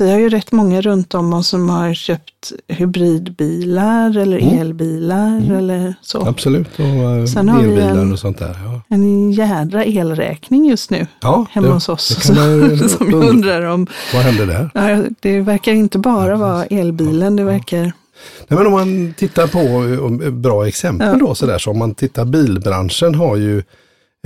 vi 0.00 0.10
har 0.10 0.18
ju 0.18 0.28
rätt 0.28 0.52
många 0.52 0.80
runt 0.80 1.14
om 1.14 1.32
oss 1.32 1.48
som 1.48 1.68
har 1.70 1.94
köpt 1.94 2.52
hybridbilar 2.68 4.16
eller 4.18 4.38
Mm. 4.38 4.58
elbilar 4.60 5.56
eller 5.58 5.94
så. 6.02 6.26
Absolut, 6.26 6.78
och 6.78 6.84
eh, 6.86 7.24
Sen 7.24 7.48
har 7.48 7.60
vi 7.62 7.68
elbilar 7.68 7.96
en- 8.02 8.12
och 8.12 8.18
sånt 8.18 8.38
där. 8.38 8.56
Ja, 8.64 8.80
En 8.88 9.32
jädra 9.32 9.84
elräkning 9.84 10.68
just 10.70 10.90
nu 10.90 11.06
ja 11.20 11.46
hemma 11.50 11.66
det, 11.66 11.72
hos 11.74 11.88
oss. 11.88 12.16
kan 12.26 12.34
man 12.36 12.78
som 12.88 13.10
jag 13.10 13.14
undra. 13.14 13.28
undrar 13.30 13.62
om, 13.62 13.86
Vad 14.14 14.22
händer 14.22 14.46
där? 14.46 14.70
ja, 14.74 15.04
det 15.20 15.40
verkar 15.40 15.72
inte 15.72 15.98
bara 15.98 16.36
vara 16.36 16.64
elbilen, 16.66 17.36
det 17.36 17.44
verkar, 17.44 17.92
Nej, 18.48 18.58
men 18.58 18.66
om 18.66 18.72
man 18.72 19.14
tittar 19.16 19.46
på 19.46 20.30
bra 20.30 20.68
exempel 20.68 21.08
Ja. 21.08 21.26
då 21.26 21.34
sådär, 21.34 21.58
så 21.58 21.70
om 21.70 21.78
man 21.78 21.94
tittar 21.94 22.24
bilbranschen 22.24 23.14
har 23.14 23.36
ju 23.36 23.58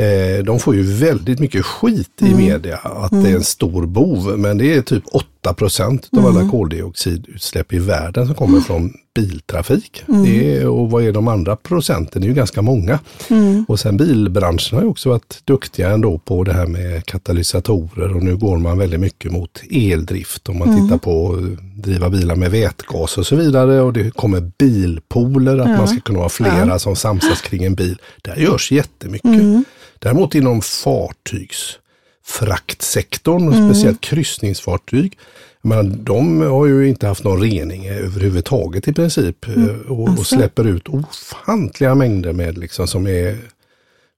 eh, 0.00 0.44
de 0.44 0.58
får 0.58 0.74
ju 0.74 0.82
väldigt 0.82 1.38
mycket 1.40 1.64
skit 1.66 2.20
Mm. 2.20 2.32
i 2.32 2.36
media 2.36 2.76
att 2.76 3.10
det 3.10 3.30
är 3.30 3.34
en 3.36 3.44
stor 3.44 3.86
bov, 3.86 4.38
men 4.38 4.58
det 4.58 4.74
är 4.74 4.82
typ 4.82 5.04
8 5.42 5.54
procent 5.54 6.08
av 6.12 6.18
Mm. 6.18 6.36
alla 6.36 6.50
koldioxidutsläpp 6.50 7.72
i 7.72 7.78
världen 7.78 8.26
som 8.26 8.34
kommer 8.34 8.60
från 8.60 8.92
biltrafik. 9.14 10.02
Mm. 10.08 10.26
Är, 10.26 10.66
och 10.68 10.90
vad 10.90 11.02
är 11.04 11.12
de 11.12 11.28
andra 11.28 11.56
procenten? 11.56 12.22
Det 12.22 12.26
är 12.26 12.28
ju 12.28 12.34
ganska 12.34 12.62
många. 12.62 12.98
Mm. 13.30 13.64
Och 13.68 13.80
sen 13.80 13.96
bilbranschen 13.96 14.76
har 14.78 14.82
ju 14.84 14.88
också 14.90 15.08
varit 15.08 15.40
duktiga 15.44 15.90
ändå 15.90 16.18
på 16.18 16.44
det 16.44 16.52
här 16.52 16.66
med 16.66 17.06
katalysatorer 17.06 18.16
och 18.16 18.22
nu 18.22 18.36
går 18.36 18.58
man 18.58 18.78
väldigt 18.78 19.00
mycket 19.00 19.32
mot 19.32 19.62
eldrift 19.70 20.48
om 20.48 20.58
man 20.58 20.68
Mm. 20.68 20.82
tittar 20.84 20.98
på 20.98 21.32
att 21.34 21.82
driva 21.82 22.10
bilar 22.10 22.36
med 22.36 22.50
vätgas 22.50 23.18
och 23.18 23.26
så 23.26 23.36
vidare 23.36 23.80
och 23.80 23.92
det 23.92 24.10
kommer 24.10 24.40
bilpooler, 24.58 25.58
att 25.58 25.68
Ja. 25.68 25.76
man 25.76 25.88
ska 25.88 26.00
kunna 26.00 26.18
ha 26.18 26.28
flera 26.28 26.78
som 26.78 26.96
samsas 26.96 27.40
kring 27.40 27.64
en 27.64 27.74
bil. 27.74 27.98
Där 28.22 28.36
görs 28.36 28.72
jättemycket. 28.72 29.24
Mm. 29.30 29.64
Däremot 29.98 30.34
inom 30.34 30.62
fartygsfraktsektorn 32.24 33.48
och 33.48 33.54
Mm. 33.54 33.68
speciellt 33.68 34.00
kryssningsfartyg, 34.00 35.18
men 35.62 36.04
de 36.04 36.40
har 36.40 36.66
ju 36.66 36.88
inte 36.88 37.06
haft 37.06 37.24
någon 37.24 37.40
rening 37.42 37.88
överhuvudtaget 37.88 38.88
i 38.88 38.92
princip 38.92 39.48
eh, 39.48 39.64
och, 39.88 40.00
och 40.02 40.08
Alltså? 40.08 40.36
släpper 40.36 40.66
ut 40.66 40.88
ofantliga 40.88 41.94
mängder 41.94 42.32
med 42.32 42.58
liksom 42.58 42.86
som 42.86 43.06
är 43.06 43.38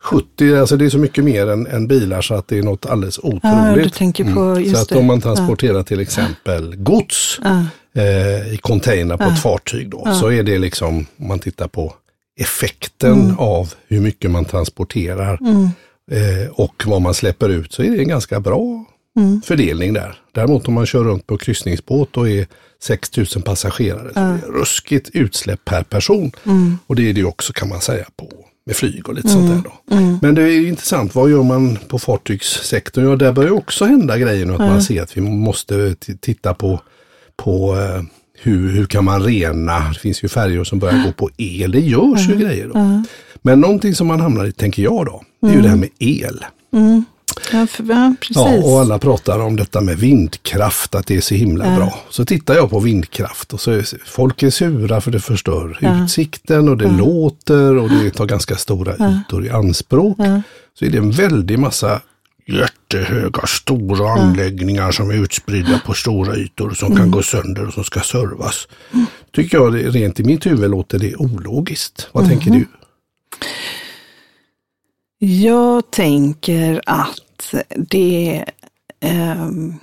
70, 0.04 0.54
alltså 0.56 0.76
det 0.76 0.84
är 0.84 0.88
så 0.90 0.98
mycket 0.98 1.24
mer 1.24 1.46
än, 1.50 1.66
än 1.66 1.86
bilar 1.86 2.22
så 2.22 2.34
att 2.34 2.48
det 2.48 2.58
är 2.58 2.62
något 2.62 2.86
alldeles 2.86 3.20
ja, 3.22 3.28
otroligt. 3.28 3.94
tänker 3.94 4.34
på 4.34 4.60
just 4.60 4.76
så 4.76 4.82
att 4.82 4.88
det. 4.88 4.98
om 4.98 5.06
man 5.06 5.20
transporterar 5.20 5.82
till 5.82 6.00
exempel 6.00 6.76
gods 6.76 7.38
Ja. 7.44 7.64
eh, 8.02 8.52
i 8.54 8.58
container 8.62 9.16
på 9.16 9.24
Ja. 9.24 9.32
ett 9.32 9.42
fartyg 9.42 9.90
då, 9.90 10.02
Ja. 10.04 10.14
så 10.14 10.30
är 10.32 10.42
det 10.42 10.58
liksom, 10.58 11.06
om 11.16 11.28
man 11.28 11.38
tittar 11.38 11.68
på 11.68 11.94
effekten 12.40 13.12
Mm. 13.20 13.38
av 13.38 13.74
hur 13.88 14.00
mycket 14.00 14.30
man 14.30 14.44
transporterar 14.44 15.38
Mm. 15.40 15.68
Eh, 16.10 16.50
och 16.52 16.82
vad 16.86 17.02
man 17.02 17.14
släpper 17.14 17.48
ut, 17.48 17.72
så 17.72 17.82
är 17.82 17.90
det 17.90 17.98
en 17.98 18.08
ganska 18.08 18.40
bra 18.40 18.84
Mm. 19.16 19.42
fördelning 19.42 19.92
där. 19.92 20.14
Däremot 20.32 20.68
om 20.68 20.74
man 20.74 20.86
kör 20.86 21.04
runt 21.04 21.26
på 21.26 21.38
kryssningsbåt 21.38 22.16
och 22.16 22.28
är 22.28 22.46
6000 22.82 23.42
passagerare, 23.42 24.10
så 24.14 24.20
är 24.20 24.32
det 24.32 24.58
ruskigt 24.58 25.10
utsläpp 25.12 25.64
per 25.64 25.82
person. 25.82 26.32
Mm. 26.44 26.78
Och 26.86 26.96
det 26.96 27.10
är 27.10 27.14
det 27.14 27.24
också 27.24 27.52
kan 27.52 27.68
man 27.68 27.80
säga 27.80 28.06
på 28.16 28.28
med 28.66 28.76
flyg 28.76 29.08
och 29.08 29.14
lite 29.14 29.28
sånt 29.28 29.50
där 29.50 29.70
då. 29.88 29.96
Mm. 29.96 30.18
Men 30.22 30.34
det 30.34 30.42
är 30.42 30.68
intressant, 30.68 31.14
vad 31.14 31.30
gör 31.30 31.42
man 31.42 31.78
på 31.88 31.98
fartygssektorn? 31.98 33.04
Ja, 33.04 33.16
där 33.16 33.32
börjar 33.32 33.50
också 33.50 33.84
hända 33.84 34.18
grejer 34.18 34.46
nu, 34.46 34.52
att 34.52 34.58
man 34.58 34.82
ser 34.82 35.02
att 35.02 35.16
vi 35.16 35.20
måste 35.20 35.94
titta 36.20 36.54
på, 36.54 36.80
på 37.36 37.76
eh, 37.76 38.02
hur, 38.42 38.72
hur 38.72 38.86
kan 38.86 39.04
man 39.04 39.22
rena? 39.22 39.88
Det 39.88 39.98
finns 39.98 40.24
ju 40.24 40.28
färjor 40.28 40.64
som 40.64 40.78
börjar 40.78 41.04
gå 41.04 41.12
på 41.12 41.30
el, 41.36 41.72
det 41.72 41.80
görs 41.80 42.28
ju 42.28 42.36
grejer 42.38 42.68
då. 42.74 43.04
Men 43.42 43.60
någonting 43.60 43.94
som 43.94 44.06
man 44.06 44.20
hamnar 44.20 44.44
i, 44.44 44.52
tänker 44.52 44.82
jag 44.82 45.06
då, 45.06 45.22
det 45.40 45.48
är 45.48 45.54
ju 45.54 45.62
det 45.62 45.68
här 45.68 45.76
med 45.76 45.88
el. 45.98 46.44
Mm. 46.72 47.04
Ja, 47.52 47.66
för, 47.66 47.84
ja. 47.88 48.14
Ja, 48.30 48.62
och 48.64 48.80
alla 48.80 48.98
pratar 48.98 49.38
om 49.38 49.56
detta 49.56 49.80
med 49.80 49.98
vindkraft, 49.98 50.94
att 50.94 51.06
det 51.06 51.16
är 51.16 51.20
så 51.20 51.34
himla 51.34 51.76
bra. 51.76 51.98
Så 52.10 52.24
tittar 52.24 52.54
jag 52.54 52.70
på 52.70 52.80
vindkraft 52.80 53.52
och 53.52 53.60
så 53.60 53.70
är 53.70 54.06
folk 54.06 54.42
är 54.42 54.50
sura 54.50 55.00
för 55.00 55.10
det 55.10 55.20
förstör 55.20 55.78
utsikten 55.80 56.68
och 56.68 56.76
det 56.76 56.88
låter 56.88 57.76
och 57.76 57.88
det 57.88 58.10
tar 58.10 58.26
ganska 58.26 58.56
stora 58.56 58.92
ytor 58.92 59.46
i 59.46 59.50
anspråk. 59.50 60.16
Så 60.78 60.84
är 60.84 60.90
det 60.90 60.98
en 60.98 61.10
väldig 61.10 61.58
massa 61.58 62.00
jättehöga, 62.46 63.46
stora 63.46 64.10
anläggningar 64.10 64.92
som 64.92 65.10
är 65.10 65.14
utspridda 65.14 65.80
på 65.86 65.94
stora 65.94 66.36
ytor 66.36 66.70
som 66.70 66.96
kan 66.96 67.10
gå 67.10 67.22
sönder 67.22 67.66
och 67.66 67.74
som 67.74 67.84
ska 67.84 68.00
servas. 68.00 68.68
Tycker 69.34 69.58
jag, 69.58 69.94
rent 69.94 70.20
i 70.20 70.24
mitt 70.24 70.46
huvud 70.46 70.70
låter 70.70 70.98
det 70.98 71.16
ologiskt. 71.16 72.08
Vad 72.12 72.28
tänker 72.28 72.50
du? 72.50 72.66
Jag 75.18 75.90
tänker 75.90 76.82
att 76.86 77.54
det... 77.76 78.44
ehm, 79.00 79.74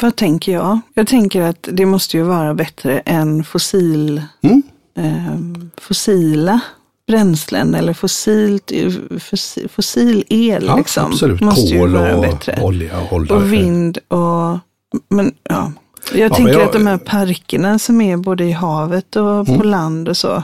vad 0.00 0.16
tänker 0.16 0.52
jag? 0.52 0.80
Jag 0.94 1.06
tänker 1.06 1.40
att 1.42 1.68
det 1.72 1.86
måste 1.86 2.16
ju 2.16 2.22
vara 2.22 2.54
bättre 2.54 2.98
än 3.00 3.44
fossil, 3.44 4.22
Mm? 4.42 4.62
ehm, 4.96 5.70
fossila 5.76 6.60
bränslen 7.06 7.74
eller 7.74 7.92
fossilt, 7.92 8.72
fossil, 9.20 9.68
fossil 9.68 10.24
el. 10.28 10.64
Ja, 10.66 10.76
liksom. 10.76 11.06
absolut. 11.06 11.40
Måste 11.40 11.78
Kol 11.78 11.96
och 11.96 12.20
bättre. 12.22 12.58
olja 12.62 13.00
och 13.00 13.06
hålla. 13.06 13.34
Och 13.34 13.52
vind 13.52 13.98
och... 14.08 14.58
Men 15.08 15.34
ja, 15.42 15.72
jag 16.12 16.30
Ja, 16.30 16.34
tänker 16.34 16.52
jag- 16.52 16.62
att 16.62 16.72
de 16.72 16.86
här 16.86 16.98
parkerna 16.98 17.78
som 17.78 18.00
är 18.00 18.16
både 18.16 18.44
i 18.44 18.52
havet 18.52 19.16
och 19.16 19.46
på 19.46 19.52
Mm. 19.52 19.68
land 19.68 20.08
och 20.08 20.16
så. 20.16 20.42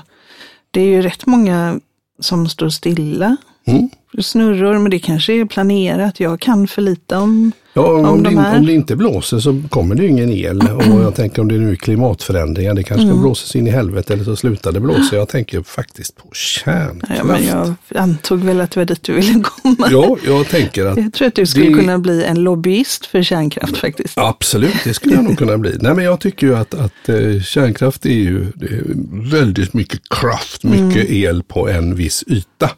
Det 0.70 0.80
är 0.80 0.86
ju 0.86 1.02
rätt 1.02 1.26
många 1.26 1.80
som 2.20 2.48
står 2.48 2.68
stilla. 2.68 3.36
Mm. 3.66 3.88
Snurror, 4.18 4.78
men 4.78 4.90
det 4.90 4.98
kanske 4.98 5.32
är 5.40 5.44
planerat. 5.44 6.20
Jag 6.20 6.40
kan 6.40 6.68
för 6.68 6.82
lite 6.82 7.16
om... 7.16 7.52
Ja, 7.72 7.82
om, 7.98 8.04
Om 8.04 8.22
det, 8.22 8.30
de 8.30 8.36
om 8.58 8.66
det 8.66 8.72
inte 8.72 8.96
blåser 8.96 9.38
så 9.38 9.62
kommer 9.68 9.94
det 9.94 10.06
ingen 10.06 10.30
el. 10.32 10.60
Och 10.76 11.02
jag 11.02 11.14
tänker 11.14 11.42
om 11.42 11.48
det 11.48 11.58
nu 11.58 11.70
är 11.70 11.74
klimatförändringar, 11.76 12.74
det 12.74 12.82
kanske 12.82 13.06
Mm. 13.06 13.20
blåsa 13.20 13.58
in 13.58 13.66
i 13.66 13.70
helvete 13.70 14.12
eller 14.12 14.24
så 14.24 14.36
slutar 14.36 14.72
det 14.72 14.80
blåsa. 14.80 15.16
Jag 15.16 15.28
tänker 15.28 15.62
faktiskt 15.62 16.16
på 16.16 16.28
kärnkraft. 16.34 17.12
Ja, 17.18 17.24
men 17.24 17.46
jag 17.46 17.74
antog 18.02 18.40
väl 18.44 18.60
att 18.60 18.70
det 18.70 18.80
var 18.80 18.84
dit 18.84 19.02
du 19.02 19.12
ville 19.14 19.42
komma. 19.42 19.88
Ja, 19.90 20.16
jag 20.26 20.48
tänker 20.48 20.86
att 20.86 20.96
Jag 20.96 21.12
tror 21.12 21.28
att 21.28 21.34
du 21.34 21.46
skulle 21.46 21.66
Det- 21.68 21.74
kunna 21.74 21.98
bli 21.98 22.24
en 22.24 22.42
lobbyist 22.42 23.06
för 23.06 23.22
kärnkraft 23.22 23.76
faktiskt. 23.76 24.18
Absolut, 24.18 24.76
det 24.84 24.94
skulle 24.94 25.14
jag 25.14 25.24
nog 25.24 25.38
kunna 25.38 25.58
bli. 25.58 25.76
Nej, 25.80 25.94
men 25.94 26.04
jag 26.04 26.20
tycker 26.20 26.46
ju 26.46 26.56
att, 26.56 26.74
att 26.74 27.08
eh, 27.08 27.40
kärnkraft 27.44 28.06
är 28.06 28.10
ju 28.10 28.40
är 28.42 28.82
väldigt 29.30 29.74
mycket 29.74 30.00
kraft, 30.20 30.64
mycket 30.64 31.10
el 31.10 31.42
på 31.42 31.68
en 31.68 31.94
viss 31.94 32.24
yta. 32.26 32.70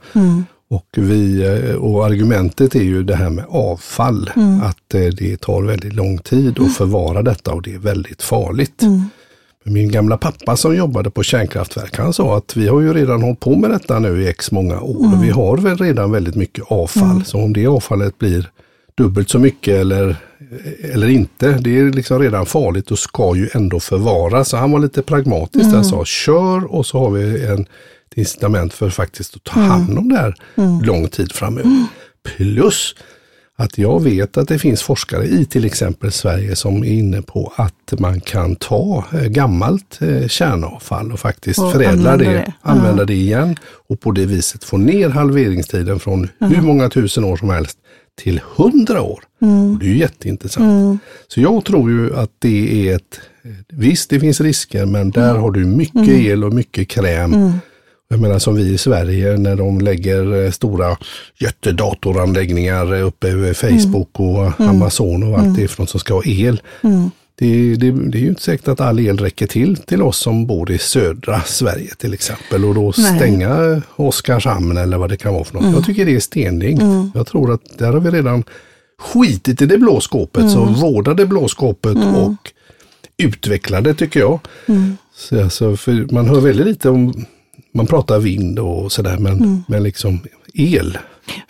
Och, 0.72 0.86
vi, 0.96 1.42
eh, 1.42 1.74
och 1.74 2.06
argumentet 2.06 2.74
är 2.74 2.82
ju 2.82 3.02
det 3.02 3.16
här 3.16 3.30
med 3.30 3.44
avfall, 3.48 4.30
att 4.62 4.94
eh, 4.94 5.00
det 5.00 5.40
tar 5.40 5.62
väldigt 5.62 5.92
lång 5.92 6.18
tid 6.18 6.60
att 6.60 6.74
förvara 6.76 7.22
detta 7.22 7.52
och 7.52 7.62
det 7.62 7.74
är 7.74 7.78
väldigt 7.78 8.22
farligt. 8.22 8.82
Min 9.64 9.92
gamla 9.92 10.16
pappa 10.16 10.56
som 10.56 10.76
jobbade 10.76 11.10
på 11.10 11.22
kärnkraftverk, 11.22 11.98
han 11.98 12.12
sa 12.12 12.36
att 12.36 12.56
vi 12.56 12.68
har 12.68 12.80
ju 12.80 12.94
redan 12.94 13.22
hållit 13.22 13.40
på 13.40 13.56
med 13.56 13.70
detta 13.70 13.98
nu 13.98 14.22
i 14.22 14.28
x 14.28 14.52
många 14.52 14.80
år. 14.80 15.14
och 15.14 15.24
Vi 15.24 15.30
har 15.30 15.56
väl 15.56 15.76
redan 15.78 16.12
väldigt 16.12 16.34
mycket 16.34 16.64
avfall, 16.68 17.24
så 17.24 17.38
om 17.38 17.52
det 17.52 17.66
avfallet 17.66 18.18
blir 18.18 18.50
dubbelt 18.94 19.30
så 19.30 19.38
mycket 19.38 19.74
eller, 19.74 20.16
eller 20.92 21.08
inte, 21.08 21.58
det 21.60 21.78
är 21.78 21.92
liksom 21.92 22.18
redan 22.18 22.46
farligt 22.46 22.90
och 22.90 22.98
ska 22.98 23.36
ju 23.36 23.48
ändå 23.52 23.80
förvaras. 23.80 24.48
Så 24.48 24.56
han 24.56 24.72
var 24.72 24.78
lite 24.78 25.02
pragmatisk 25.02 25.70
där, 25.70 25.82
sa 25.82 26.04
kör 26.04 26.74
och 26.74 26.86
så 26.86 26.98
har 26.98 27.10
vi 27.10 27.46
en 27.46 27.66
incitament 28.18 28.74
för 28.74 28.90
faktiskt 28.90 29.36
att 29.36 29.44
ta 29.44 29.60
hand 29.60 29.98
om 29.98 30.08
det 30.08 30.18
här 30.18 30.34
lång 30.84 31.08
tid 31.08 31.32
framöver. 31.32 31.86
Plus 32.36 32.94
att 33.56 33.78
jag 33.78 34.02
vet 34.02 34.36
att 34.36 34.48
det 34.48 34.58
finns 34.58 34.82
forskare 34.82 35.24
i 35.24 35.44
till 35.44 35.64
exempel 35.64 36.12
Sverige 36.12 36.56
som 36.56 36.84
är 36.84 36.92
inne 36.92 37.22
på 37.22 37.52
att 37.56 38.00
man 38.00 38.20
kan 38.20 38.56
ta 38.56 39.04
eh, 39.12 39.20
gammalt 39.22 39.98
eh, 40.02 40.28
kärnavfall 40.28 41.12
och 41.12 41.20
faktiskt 41.20 41.58
Och 41.58 41.72
förädla 41.72 42.16
det, 42.16 42.24
det. 42.24 42.52
använda 42.62 43.04
det 43.04 43.14
igen 43.14 43.56
och 43.88 44.00
på 44.00 44.10
det 44.12 44.26
viset 44.26 44.64
få 44.64 44.76
ner 44.76 45.08
halveringstiden 45.08 45.98
från 45.98 46.28
hur 46.40 46.62
många 46.62 46.88
tusen 46.88 47.24
år 47.24 47.36
som 47.36 47.50
helst 47.50 47.78
till 48.22 48.40
hundra 48.56 49.02
år. 49.02 49.22
Och 49.40 49.78
det 49.78 49.86
är 49.86 49.88
ju 49.88 49.98
jätteintressant. 49.98 51.00
Så 51.28 51.40
jag 51.40 51.64
tror 51.64 51.90
ju 51.90 52.16
att 52.16 52.30
det 52.38 52.88
är 52.88 52.96
ett, 52.96 53.20
visst 53.68 54.10
det 54.10 54.20
finns 54.20 54.40
risker 54.40 54.86
men 54.86 55.10
där 55.10 55.34
har 55.34 55.50
du 55.50 55.64
mycket 55.64 56.08
el 56.08 56.44
och 56.44 56.52
mycket 56.52 56.88
kräm. 56.88 57.52
Jag 58.12 58.20
menar 58.20 58.38
som 58.38 58.54
vi 58.54 58.72
i 58.72 58.78
Sverige 58.78 59.36
när 59.36 59.56
de 59.56 59.80
lägger 59.80 60.44
eh, 60.44 60.50
stora 60.50 60.96
jättedatoranläggningar 61.38 63.02
uppe 63.02 63.28
över 63.28 63.54
Facebook 63.54 64.20
och 64.20 64.60
Amazon 64.60 65.22
och 65.22 65.38
allt 65.38 65.56
det 65.56 65.62
ifrån 65.62 65.86
som 65.86 66.00
ska 66.00 66.14
ha 66.14 66.22
el. 66.24 66.60
Det, 67.38 67.76
det, 67.76 67.90
det 67.90 68.18
är 68.18 68.22
ju 68.22 68.28
inte 68.28 68.42
säkert 68.42 68.68
att 68.68 68.80
all 68.80 69.00
el 69.00 69.18
räcker 69.18 69.46
till 69.46 69.76
till 69.76 70.02
oss 70.02 70.18
som 70.18 70.46
bor 70.46 70.70
i 70.70 70.78
södra 70.78 71.40
Sverige 71.40 71.94
till 71.94 72.14
exempel. 72.14 72.64
Och 72.64 72.74
då 72.74 72.92
Nej. 72.96 73.16
stänga 73.16 73.82
Oskarshamn 73.96 74.76
eller 74.76 74.98
vad 74.98 75.10
det 75.10 75.16
kan 75.16 75.34
vara 75.34 75.44
för 75.44 75.54
något. 75.54 75.74
Jag 75.74 75.84
tycker 75.84 76.06
det 76.06 76.14
är 76.14 76.20
stenning. 76.20 76.80
Jag 77.14 77.26
tror 77.26 77.52
att 77.54 77.78
där 77.78 77.92
har 77.92 78.00
vi 78.00 78.10
redan 78.10 78.44
skitit 78.98 79.62
i 79.62 79.66
det 79.66 79.78
blå 79.78 80.00
skåpet. 80.00 80.50
Så 80.50 80.64
vårda 80.64 81.14
det 81.14 81.26
blå 81.26 81.48
skåpet 81.48 81.96
och 81.96 82.52
utveckla 83.16 83.80
det 83.80 83.94
tycker 83.94 84.20
jag. 84.20 84.40
Så, 85.14 85.42
alltså, 85.42 85.76
för 85.76 86.14
man 86.14 86.28
hör 86.28 86.40
väldigt 86.40 86.66
lite 86.66 86.88
om, 86.88 87.24
man 87.74 87.86
pratar 87.86 88.18
vind 88.18 88.58
och 88.58 88.92
sådär 88.92 89.16
men, 89.18 89.64
men 89.68 89.82
liksom 89.82 90.20
el. 90.54 90.98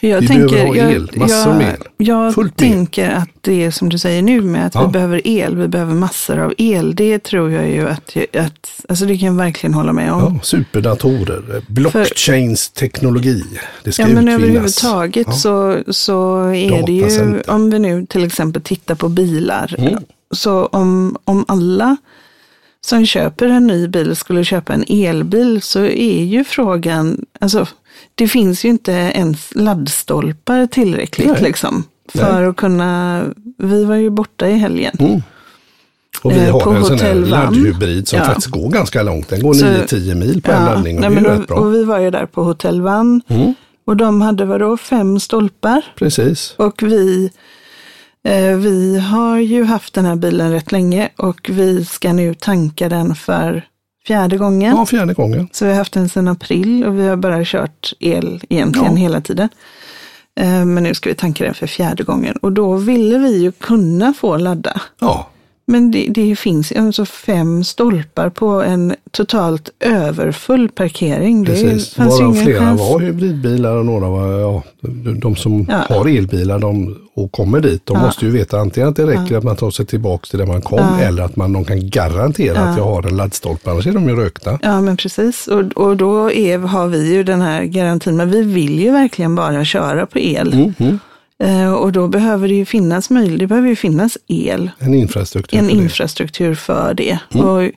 Jag 0.00 0.20
Vi 0.20 0.26
tänker, 0.28 0.48
behöver 0.48 0.68
ha 0.68 0.76
jag, 0.76 0.92
el, 0.92 1.10
massor 1.14 1.48
jag, 1.52 1.56
med 1.58 1.68
el. 1.74 2.06
Jag 2.06 2.34
Fullt 2.34 2.60
med 2.60 2.68
el. 2.68 2.72
tänker 2.74 3.10
att 3.10 3.28
det 3.40 3.64
är 3.64 3.70
som 3.70 3.88
du 3.88 3.98
säger 3.98 4.22
nu 4.22 4.40
med 4.40 4.66
att 4.66 4.74
Ja. 4.74 4.86
vi 4.86 4.92
behöver 4.92 5.26
el, 5.26 5.56
vi 5.56 5.68
behöver 5.68 5.94
massor 5.94 6.38
av 6.38 6.52
el. 6.58 6.94
Det 6.94 7.18
tror 7.18 7.50
jag 7.50 7.68
ju 7.70 7.88
att, 7.88 8.16
att 8.38 8.80
alltså 8.88 9.04
det 9.06 9.18
kan 9.18 9.26
jag 9.28 9.34
verkligen 9.34 9.74
hålla 9.74 9.92
med 9.92 10.12
om. 10.12 10.20
Ja, 10.34 10.40
superdatorer, 10.42 11.62
blockchains 11.68 12.70
teknologi. 12.70 13.44
Det 13.84 13.92
ska 13.92 14.02
Ja, 14.02 14.08
men 14.08 14.28
utvinnas. 14.28 14.40
överhuvudtaget 14.42 15.26
Ja. 15.26 15.32
så, 15.32 15.78
så 15.88 16.38
är 16.46 16.86
det 16.86 16.92
ju, 16.92 17.00
Datacenter. 17.02 17.50
om 17.50 17.70
vi 17.70 17.78
nu 17.78 18.06
till 18.06 18.24
exempel 18.24 18.62
tittar 18.62 18.94
på 18.94 19.08
bilar, 19.08 19.74
Mm. 19.78 19.98
så 20.34 20.66
om, 20.66 21.16
om 21.24 21.44
alla 21.48 21.96
som 22.86 23.06
köper 23.06 23.46
en 23.46 23.66
ny 23.66 23.88
bil 23.88 24.16
skulle 24.16 24.44
köpa 24.44 24.72
en 24.72 24.84
elbil 24.88 25.62
så 25.62 25.80
är 25.84 26.24
ju 26.24 26.44
frågan, 26.44 27.24
alltså 27.40 27.66
det 28.14 28.28
finns 28.28 28.64
ju 28.64 28.68
inte 28.68 28.92
ens 28.92 29.54
laddstolpar 29.54 30.66
tillräckligt 30.66 31.28
Nej. 31.30 31.42
liksom. 31.42 31.84
För 32.14 32.32
Nej. 32.32 32.46
att 32.46 32.56
kunna, 32.56 33.22
vi 33.58 33.84
var 33.84 33.96
ju 33.96 34.10
borta 34.10 34.48
i 34.48 34.52
helgen. 34.54 34.96
Mm. 34.98 35.22
Och 36.22 36.32
vi 36.32 36.36
Eh, 36.46 36.52
har 36.52 36.60
på 36.60 36.70
en 36.70 36.84
sån 36.84 36.98
här 36.98 37.14
laddhybrid 37.14 38.08
som 38.08 38.18
Ja. 38.18 38.24
faktiskt 38.24 38.46
går 38.46 38.70
ganska 38.70 39.02
långt. 39.02 39.28
Den 39.28 39.42
går 39.42 39.54
Så- 39.54 39.66
9-10 39.66 40.14
mil 40.14 40.42
på 40.42 40.52
en 40.52 40.64
laddning 40.64 40.96
och 40.96 41.00
nej, 41.00 41.10
men 41.10 41.26
och, 41.26 41.50
och 41.50 41.74
vi 41.74 41.84
var 41.84 41.98
ju 41.98 42.10
där 42.10 42.26
på 42.26 42.42
Hotell 42.44 42.80
Vann 42.82 43.22
Mm. 43.28 43.54
och 43.86 43.96
de 43.96 44.20
hade 44.20 44.44
vadå, 44.44 44.76
fem 44.76 45.20
stolpar. 45.20 45.82
Precis. 45.98 46.54
Och 46.58 46.82
vi, 46.82 47.30
vi 48.58 48.98
har 48.98 49.38
ju 49.38 49.64
haft 49.64 49.94
den 49.94 50.04
här 50.04 50.16
bilen 50.16 50.52
rätt 50.52 50.72
länge 50.72 51.08
och 51.16 51.50
vi 51.52 51.84
ska 51.84 52.12
nu 52.12 52.34
tanka 52.34 52.88
den 52.88 53.14
för 53.14 53.64
fjärde 54.06 54.36
gången. 54.36 54.76
Ja, 54.76 54.86
fjärde 54.86 55.14
gången. 55.14 55.48
Så 55.52 55.64
vi 55.64 55.70
har 55.70 55.78
haft 55.78 55.92
den 55.92 56.08
sedan 56.08 56.28
april 56.28 56.84
och 56.84 56.98
vi 56.98 57.06
har 57.08 57.16
bara 57.16 57.44
kört 57.44 57.92
el 58.00 58.42
egentligen 58.48 58.92
Ja. 58.92 58.98
hela 58.98 59.20
tiden. 59.20 59.48
Eh, 60.40 60.64
men 60.64 60.82
nu 60.82 60.94
ska 60.94 61.08
vi 61.08 61.14
tanka 61.14 61.44
den 61.44 61.54
för 61.54 61.66
fjärde 61.66 62.02
gången 62.04 62.36
och 62.36 62.52
då 62.52 62.76
ville 62.76 63.18
vi 63.18 63.36
ju 63.42 63.52
kunna 63.52 64.14
få 64.14 64.36
ladda. 64.36 64.80
Ja, 65.00 65.28
Men 65.66 65.90
det, 65.90 66.07
det 66.11 66.37
finns 66.37 66.73
alltså 66.73 67.04
fem 67.04 67.64
stolpar 67.64 68.28
på 68.28 68.47
en 68.62 68.94
totalt 69.11 69.70
överfull 69.81 70.68
parkering. 70.68 71.44
Precis. 71.44 71.98
Varav 71.98 72.35
flera 72.35 72.59
chans. 72.59 72.81
var 72.81 73.01
hybridbilar 73.01 73.77
och 73.77 73.87
några 73.87 74.09
var, 74.09 74.33
ja, 74.40 74.62
de, 74.81 75.20
de 75.20 75.37
som 75.37 75.66
Ja. 75.68 75.96
har 75.96 76.09
elbilar 76.09 76.59
de, 76.59 76.96
och 77.14 77.33
kommer 77.33 77.61
dit, 77.61 77.87
de 77.87 77.96
Ja. 77.96 78.03
måste 78.07 78.25
ju 78.25 78.31
veta 78.31 78.59
antingen 78.59 78.88
att 78.88 78.96
det 78.96 79.07
räcker 79.07 79.37
att 79.37 79.44
man 79.44 79.57
tar 79.57 79.70
sig 79.70 79.87
tillbaka 79.87 80.27
till 80.31 80.38
där 80.38 80.46
man 80.46 80.62
kom 80.62 80.98
eller 81.03 81.22
att 81.22 81.37
man 81.37 81.53
de 81.53 81.64
kan 81.64 81.90
garantera 81.90 82.59
att 82.61 82.77
jag 82.79 82.85
har 82.85 83.03
en 83.09 83.16
laddstolpe, 83.16 83.70
annars 83.70 83.87
är 83.87 83.92
de 83.92 84.09
ju 84.09 84.16
rökta. 84.16 84.59
Ja, 84.62 84.81
men 84.81 84.96
precis. 84.96 85.46
Och, 85.48 85.62
och 85.62 85.96
då 85.96 86.33
är, 86.33 86.59
har 86.59 86.87
vi 86.88 87.12
ju 87.14 87.22
den 87.25 87.40
här 87.40 87.64
garantin, 87.64 88.16
men 88.16 88.31
vi 88.31 88.42
vill 88.42 88.81
ju 88.81 88.90
verkligen 88.92 89.35
bara 89.35 89.64
köra 89.64 90.07
på 90.07 90.18
el. 90.18 90.53
Mm, 90.53 90.75
mm. 90.79 90.98
Eh, 91.42 91.72
och 91.72 91.92
då 91.92 92.09
behöver 92.09 92.48
det 92.48 92.55
ju 92.55 92.64
finnas 92.64 93.11
möjlighet, 93.11 93.38
det 93.40 93.46
behöver 93.46 93.68
ju 93.68 93.76
finnas 93.76 94.18
el, 94.26 94.70
En 94.78 94.94
infrastruktur 94.94 95.59
en 95.59 95.64
för 95.68 95.74
det. 95.76 95.83
infrastruktur 95.83 96.55
för 96.55 96.94
det. 96.94 97.18
Och, 97.35 97.62
eh, 97.62 97.70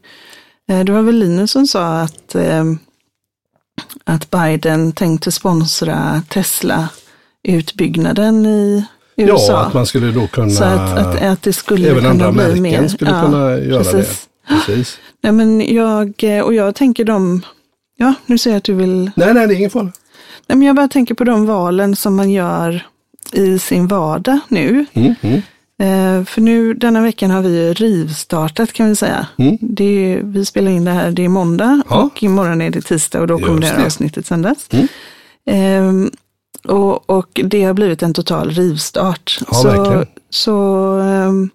det 0.86 0.92
var 0.92 1.02
väl 1.02 1.16
Linus 1.16 1.52
som 1.52 1.68
sa 1.68 2.00
att, 2.02 2.36
eh, 2.36 2.64
att 4.04 4.32
Biden 4.32 4.92
tänkte 4.92 5.32
sponsra 5.32 6.22
Tesla-utbyggnaden 6.30 8.46
i 8.46 8.86
USA. 9.16 9.52
Ja, 9.54 9.66
att 9.66 9.74
man 9.74 9.86
skulle 9.86 10.12
då 10.12 10.28
kunna, 10.28 10.50
Så 10.50 10.64
att, 10.64 10.98
att, 10.98 11.22
att 11.24 11.42
det 11.42 11.54
skulle 11.54 11.88
även 11.90 11.98
kunna 12.04 12.10
andra 12.12 12.32
bli 12.32 12.42
märken 12.42 12.62
mer. 12.82 12.88
skulle 12.88 13.12
Ja, 13.12 13.22
kunna 13.26 13.58
göra 13.58 13.84
precis. 13.84 14.28
det. 14.48 14.56
Precis. 14.56 14.98
Nej, 15.22 15.32
men 15.32 15.74
jag, 15.76 16.14
och 16.44 16.54
jag 16.54 16.76
tänker 16.76 17.06
de, 17.06 17.42
ja 17.98 18.14
nu 18.26 18.38
ser 18.38 18.50
jag 18.50 18.58
att 18.58 18.64
du 18.64 18.74
vill 18.74 19.12
Nej, 19.16 19.34
nej, 19.34 19.48
det 19.48 19.54
är 19.54 19.58
ingen 19.58 19.70
fara. 19.70 19.84
Nej, 20.48 20.58
men 20.58 20.62
jag 20.62 20.76
bara 20.76 20.88
tänker 20.88 21.16
på 21.16 21.24
de 21.24 21.46
valen 21.46 21.96
som 21.96 22.16
man 22.16 22.32
gör 22.32 22.86
i 23.32 23.60
sin 23.60 23.88
vardag 23.88 24.40
nu. 24.48 24.86
Mm, 24.94 25.16
mm. 25.22 25.42
Eh, 25.80 26.26
för 26.26 26.42
nu 26.42 26.74
denna 26.74 27.02
veckan 27.02 27.32
har 27.32 27.42
vi 27.42 27.74
rivstartat 27.74 28.74
kan 28.74 28.90
vi 28.90 28.96
säga. 28.96 29.28
Mm. 29.38 29.58
Är, 29.78 30.22
vi 30.24 30.46
spelar 30.46 30.72
in 30.72 30.86
det 30.86 30.92
här, 30.92 31.12
det 31.12 31.26
är 31.26 31.30
måndag 31.30 31.82
Ja. 31.90 31.96
och 32.04 32.24
imorgon 32.24 32.62
är 32.62 32.70
det 32.70 32.82
tisdag 32.82 33.22
och 33.22 33.28
då 33.28 33.40
kommer 33.40 33.62
det 33.62 33.68
här 33.68 33.78
det. 33.80 33.86
avsnittet 33.86 34.26
sändas. 34.26 34.70
Ehm, 35.46 36.12
och, 36.68 37.10
och 37.10 37.42
det 37.44 37.64
har 37.64 37.74
blivit 37.74 38.04
en 38.04 38.14
total 38.14 38.50
rivstart. 38.50 39.40
Ja, 39.48 39.54
så 39.54 39.68
verkligen. 39.68 40.06
så 40.30 40.92
ehm, 41.00 41.50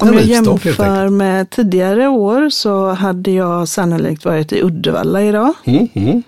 om 0.00 0.12
jag 0.14 0.22
jämför 0.22 1.08
med 1.08 1.50
tidigare 1.50 2.08
år 2.08 2.50
så 2.50 2.88
hade 2.88 3.30
jag 3.30 3.68
sannolikt 3.68 4.24
varit 4.24 4.52
i 4.52 4.62
Uddevalla 4.62 5.22
idag. 5.22 5.52
Mm, 5.64 5.88
mm. 5.94 6.22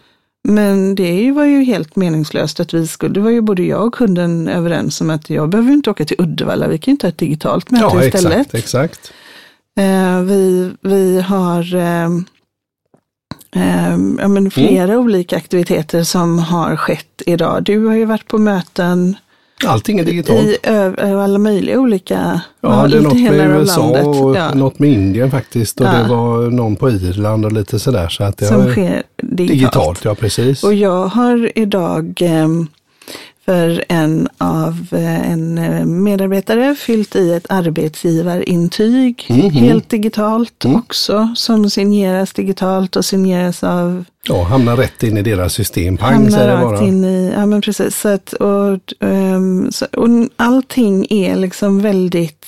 Men 0.49 0.95
det 0.95 1.33
var 1.33 1.45
ju 1.45 1.65
helt 1.65 1.97
meningslöst 1.97 2.61
att 2.61 2.75
vi 2.75 2.87
skulle, 2.87 3.15
det 3.15 3.21
var 3.21 3.31
ju 3.31 3.41
både 3.41 3.63
jag 3.63 3.87
och 3.87 3.95
kunden 3.95 4.49
överens 4.49 5.01
om 5.01 5.11
att 5.11 5.31
jag 5.31 5.49
behöver 5.49 5.73
inte 5.73 5.91
åka 5.91 6.05
till 6.05 6.17
Uddevalla, 6.21 6.69
vi 6.69 6.79
kan 6.79 6.95
ju 6.95 6.99
ta 6.99 7.09
ett 7.09 7.19
digitalt 7.19 7.71
möte 7.71 7.85
Ja, 7.85 8.05
istället. 8.05 8.55
exakt, 8.55 8.55
exakt. 8.55 9.13
Eh, 9.79 10.21
vi, 10.21 10.71
vi 10.81 11.21
har 11.21 11.75
eh, 11.75 12.05
eh, 13.57 13.97
ja, 14.21 14.29
men 14.29 14.51
flera 14.51 14.85
Mm. 14.93 14.99
olika 15.05 15.37
aktiviteter 15.37 16.03
som 16.03 16.39
har 16.39 16.77
skett 16.77 17.23
idag. 17.27 17.63
Du 17.63 17.87
har 17.87 17.95
ju 17.95 18.05
varit 18.05 18.29
på 18.29 18.39
möten 18.39 19.17
Allting 19.67 19.99
är 19.99 20.05
digitalt. 20.05 20.41
i 21.01 21.13
alla 21.13 21.39
möjliga 21.39 21.79
olika, 21.81 22.41
Ja, 22.61 22.87
det 22.89 22.97
är 22.97 23.01
något 23.01 23.21
med 23.21 23.51
USA 23.61 23.81
landet. 23.83 24.07
och 24.23 24.37
ja, 24.37 24.55
något 24.55 24.79
med 24.79 24.91
Indien 24.93 25.31
faktiskt. 25.31 25.81
Och 25.81 25.87
Ja. 25.87 25.93
det 25.93 26.09
var 26.09 26.51
någon 26.51 26.77
på 26.77 26.91
Irland 26.91 27.45
och 27.45 27.53
lite 27.53 27.79
sådär. 27.79 28.09
Så 28.09 28.25
att 28.25 28.37
det 28.39 28.47
som 28.47 28.67
sker 28.71 29.03
digitalt. 29.23 29.49
digitalt. 29.49 30.05
Ja, 30.05 30.15
precis. 30.15 30.65
Och 30.65 30.75
jag 30.75 31.07
har 31.07 31.59
idag 31.59 32.23
eh, 32.23 32.49
för 33.45 33.85
en 33.89 34.29
av 34.39 34.87
eh, 34.93 35.31
en 35.31 35.59
eh, 35.59 35.85
medarbetare 35.85 36.75
fyllt 36.75 37.17
i 37.17 37.33
ett 37.33 37.47
arbetsgivarintyg 37.49 39.27
Mhm. 39.29 39.51
helt 39.51 39.89
digitalt 39.89 40.65
Mm. 40.65 40.77
också 40.77 41.33
som 41.37 41.71
signeras 41.71 42.33
digitalt 42.33 42.97
och 42.97 43.05
signeras 43.05 43.65
av 43.65 44.05
Ja, 44.29 44.43
hamnar 44.43 44.77
rätt 44.77 45.03
in 45.03 45.17
i 45.17 45.23
deras 45.23 45.53
system. 45.53 45.97
Pang 45.97 46.13
hamnar 46.15 46.49
det 46.49 46.65
bara. 46.65 46.83
in 46.87 47.05
i, 47.05 47.33
ja 47.37 47.47
men 47.47 47.61
precis. 47.61 48.01
Så 48.01 48.09
att, 48.09 48.33
och, 48.33 48.79
ehm, 49.09 49.73
så, 49.73 49.87
och 49.97 50.09
allting 50.37 51.07
är 51.11 51.37
liksom 51.37 51.81
väldigt, 51.81 52.47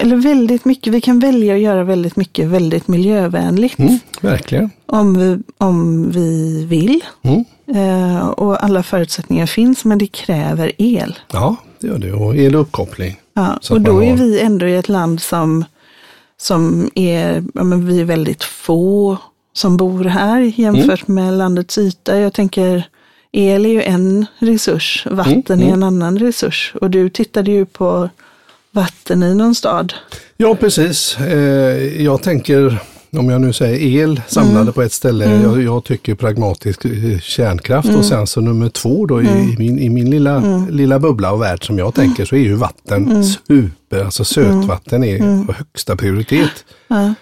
eller 0.00 0.16
väldigt 0.16 0.64
mycket, 0.64 0.92
vi 0.92 1.00
kan 1.00 1.18
välja 1.18 1.54
att 1.54 1.60
göra 1.60 1.84
väldigt 1.84 2.16
mycket 2.16 2.46
väldigt 2.48 2.88
miljövänligt 2.88 3.78
Mm, 3.78 3.98
verkligen. 4.20 4.70
om, 4.86 5.18
vi, 5.18 5.38
om 5.58 6.10
vi 6.10 6.64
vill. 6.64 7.00
Mm. 7.74 8.16
Eh, 8.16 8.26
och 8.28 8.64
alla 8.64 8.82
förutsättningar 8.82 9.46
finns, 9.46 9.84
men 9.84 9.98
det 9.98 10.06
kräver 10.06 10.72
el. 10.78 11.18
Ja, 11.32 11.56
det 11.80 11.86
gör 11.86 11.98
det. 11.98 12.12
Och 12.12 12.36
el 12.36 12.54
och 12.54 12.60
uppkoppling. 12.62 13.20
Ja, 13.34 13.58
och 13.70 13.80
då 13.80 13.92
man 13.92 14.02
är 14.02 14.10
har- 14.10 14.16
vi 14.16 14.40
ändå 14.40 14.66
i 14.66 14.76
ett 14.76 14.88
land 14.88 15.22
som, 15.22 15.64
som 16.40 16.90
är, 16.94 17.44
ja, 17.54 17.62
men 17.64 17.86
vi 17.86 18.00
är 18.00 18.04
väldigt 18.04 18.44
få 18.44 19.16
som 19.52 19.76
bor 19.76 20.04
här 20.04 20.40
jämfört 20.60 21.08
Mm. 21.08 21.24
med 21.24 21.34
landets 21.38 21.78
yta. 21.78 22.18
Jag 22.18 22.32
tänker, 22.32 22.84
el 23.32 23.66
är 23.66 23.70
ju 23.70 23.82
en 23.82 24.26
resurs, 24.38 25.06
vatten 25.10 25.42
Mm, 25.60 25.68
är 25.68 25.72
en 25.72 25.82
annan 25.82 26.18
resurs. 26.18 26.72
Och 26.80 26.90
du 26.90 27.08
tittade 27.08 27.50
ju 27.50 27.64
på 27.66 28.08
vatten 28.70 29.22
i 29.22 29.34
någon 29.34 29.54
stad. 29.54 29.92
Ja, 30.36 30.54
precis. 30.54 31.16
Eh, 31.18 32.02
jag 32.02 32.22
tänker 32.22 32.82
om 33.16 33.30
jag 33.30 33.40
nu 33.40 33.52
säger 33.52 34.00
el 34.02 34.20
samlade 34.28 34.72
på 34.72 34.82
ett 34.82 34.92
ställe. 34.92 35.24
Jag, 35.42 35.62
jag 35.62 35.84
tycker 35.84 36.14
pragmatisk 36.14 36.84
eh, 36.84 37.18
kärnkraft 37.20 37.88
och 37.88 38.04
sen 38.04 38.26
så 38.26 38.40
nummer 38.40 38.68
två 38.68 39.06
då 39.06 39.22
i, 39.22 39.56
min, 39.58 39.78
i 39.78 39.88
min 39.88 40.10
lilla, 40.10 40.66
lilla 40.70 40.98
bubbla 40.98 41.32
och 41.32 41.42
värld 41.42 41.66
som 41.66 41.78
jag 41.78 41.94
tänker 41.94 42.24
så 42.24 42.34
är 42.36 42.40
ju 42.40 42.54
vatten 42.54 43.24
super, 43.24 44.04
alltså 44.04 44.24
sötvatten 44.24 45.04
är 45.04 45.52
högsta 45.52 45.96
prioritet. 45.96 46.64
Ja. 46.88 47.14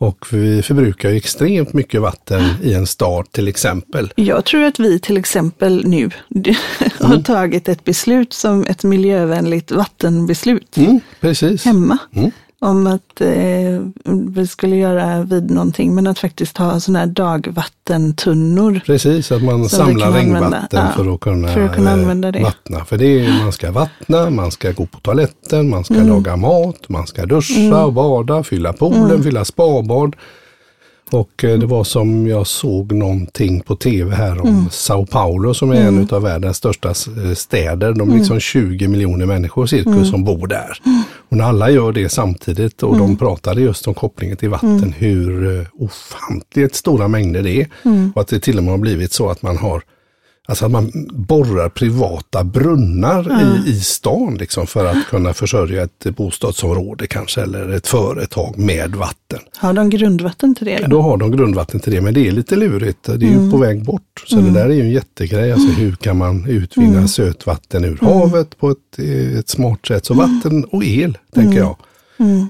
Och 0.00 0.26
vi 0.32 0.62
förbrukar 0.62 1.10
ju 1.10 1.16
extremt 1.16 1.72
mycket 1.72 2.00
vatten 2.00 2.42
i 2.62 2.74
en 2.74 2.86
stad 2.86 3.32
till 3.32 3.48
exempel. 3.48 4.12
Jag 4.16 4.44
tror 4.44 4.62
att 4.64 4.78
vi 4.80 4.98
till 4.98 5.16
exempel 5.16 5.82
nu 5.86 6.10
har 7.00 7.22
tagit 7.22 7.68
ett 7.68 7.84
beslut 7.84 8.32
som 8.32 8.64
ett 8.64 8.84
miljövänligt 8.84 9.70
vattenbeslut 9.72 10.76
Mm, 10.76 11.00
precis. 11.20 11.64
hemma. 11.64 11.98
Mm. 12.14 12.30
Om 12.60 12.86
att 12.86 13.20
eh, 13.20 13.28
vi 14.28 14.46
skulle 14.46 14.76
göra 14.76 15.22
vid 15.22 15.50
någonting, 15.50 15.94
men 15.94 16.06
att 16.06 16.18
faktiskt 16.18 16.58
ha 16.58 16.80
sådana 16.80 16.98
här 16.98 17.06
dagvattentunnor. 17.06 18.80
Precis, 18.86 19.32
att 19.32 19.42
man 19.42 19.68
samlar 19.68 20.12
regnvatten 20.12 20.66
ja, 20.70 20.88
för 20.96 21.14
att 21.14 21.20
kunna, 21.20 21.48
för 21.48 21.60
att 21.64 21.74
kunna 21.76 21.90
eh, 21.90 21.98
använda 21.98 22.32
det. 22.32 22.42
vattna. 22.42 22.84
För 22.84 22.98
det 22.98 23.06
är, 23.26 23.42
man 23.42 23.52
ska 23.52 23.70
vattna, 23.72 24.30
man 24.30 24.50
ska 24.50 24.72
gå 24.72 24.86
på 24.86 25.00
toaletten, 25.00 25.70
man 25.70 25.84
ska 25.84 25.94
Mm. 25.94 26.08
laga 26.08 26.36
mat, 26.36 26.88
man 26.88 27.06
ska 27.06 27.26
duscha 27.26 27.84
och 27.84 27.92
bada, 27.92 28.42
fylla 28.42 28.72
poolen, 28.72 29.04
Mm. 29.04 29.22
fylla 29.22 29.44
spabad. 29.44 30.16
Och 31.10 31.44
eh, 31.44 31.58
det 31.58 31.66
var 31.66 31.84
som 31.84 32.26
jag 32.26 32.46
såg 32.46 32.92
någonting 32.92 33.60
på 33.60 33.76
tv 33.76 34.14
här 34.16 34.40
om 34.40 34.48
Mm. 34.48 34.70
Sao 34.70 35.06
Paulo 35.06 35.54
som 35.54 35.70
är 35.70 35.76
en 35.76 36.08
av 36.10 36.22
världens 36.22 36.56
största 36.56 36.88
eh, 36.88 37.34
städer. 37.34 37.92
De 37.92 38.00
är 38.00 38.04
Mm. 38.04 38.18
liksom 38.18 38.40
20 38.40 38.88
miljoner 38.88 39.26
människor 39.26 39.66
cirkus 39.66 40.10
som 40.10 40.24
bor 40.24 40.46
där. 40.46 40.78
Och 41.30 41.36
när 41.36 41.44
alla 41.44 41.70
gör 41.70 41.92
det 41.92 42.08
samtidigt 42.08 42.82
och 42.82 42.94
Mm. 42.94 43.06
de 43.06 43.16
pratade 43.16 43.60
just 43.60 43.88
om 43.88 43.94
kopplingen 43.94 44.36
till 44.36 44.48
vatten, 44.48 44.94
hur 44.98 45.58
eh, 45.60 45.66
ofantligt 45.78 46.74
stora 46.74 47.08
mängder 47.08 47.42
det 47.42 47.60
är. 47.60 47.66
Mm. 47.84 48.12
Och 48.14 48.20
att 48.20 48.28
det 48.28 48.40
till 48.40 48.58
och 48.58 48.64
med 48.64 48.72
har 48.72 48.78
blivit 48.78 49.12
så 49.12 49.28
att 49.30 49.42
man 49.42 49.56
har 49.56 49.82
Alltså 50.50 50.64
att 50.64 50.70
man 50.70 50.92
borrar 51.12 51.68
privata 51.68 52.44
brunnar 52.44 53.42
i, 53.66 53.70
i 53.70 53.80
stan 53.80 54.34
liksom 54.34 54.66
för 54.66 54.84
att 54.84 55.06
kunna 55.10 55.34
försörja 55.34 55.82
ett 55.82 56.16
bostadsområde 56.16 57.06
kanske 57.06 57.42
eller 57.42 57.68
ett 57.68 57.86
företag 57.86 58.58
med 58.58 58.94
vatten. 58.96 59.38
Har 59.56 59.72
de 59.72 59.90
grundvatten 59.90 60.54
till 60.54 60.66
det? 60.66 60.78
Då? 60.82 60.86
Då 60.86 61.00
har 61.02 61.16
de 61.16 61.30
grundvatten 61.30 61.80
till 61.80 61.92
det, 61.92 62.00
men 62.00 62.14
det 62.14 62.28
är 62.28 62.32
lite 62.32 62.56
lurigt. 62.56 63.02
Det 63.04 63.12
är 63.12 63.18
ju 63.18 63.32
Mm. 63.34 63.50
på 63.50 63.56
väg 63.56 63.84
bort. 63.84 64.24
Så 64.26 64.36
det 64.36 64.50
där 64.50 64.64
är 64.64 64.74
ju 64.74 64.80
en 64.80 64.90
jättegrej. 64.90 65.52
Alltså 65.52 65.68
hur 65.68 65.92
kan 65.96 66.16
man 66.16 66.46
utvinna 66.46 66.92
Mm. 66.96 67.08
sötvatten 67.08 67.84
ur 67.84 67.98
havet 68.02 68.58
på 68.58 68.70
ett, 68.70 68.98
ett 69.38 69.48
smart 69.48 69.86
sätt? 69.86 70.06
Så 70.06 70.12
Mm. 70.14 70.34
vatten 70.34 70.64
och 70.64 70.84
el, 70.84 71.18
tänker 71.34 71.58
jag, 71.58 71.76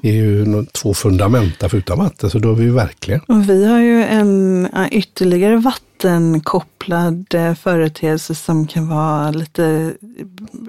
är 0.02 0.12
ju 0.12 0.64
två 0.72 0.94
fundamenta. 0.94 1.68
För 1.68 1.78
utan 1.78 1.98
vatten 1.98 2.30
så 2.30 2.38
dör 2.38 2.52
vi 2.54 2.64
ju 2.64 2.72
verkligen. 2.72 3.20
Och 3.20 3.48
vi 3.50 3.66
har 3.66 3.78
ju 3.78 4.04
en 4.04 4.68
ytterligare 4.90 5.56
vattenkopplad 5.56 7.34
eh, 7.34 7.54
företeelse 7.54 8.34
som 8.34 8.66
kan 8.66 8.88
vara 8.88 9.30
lite, 9.30 9.92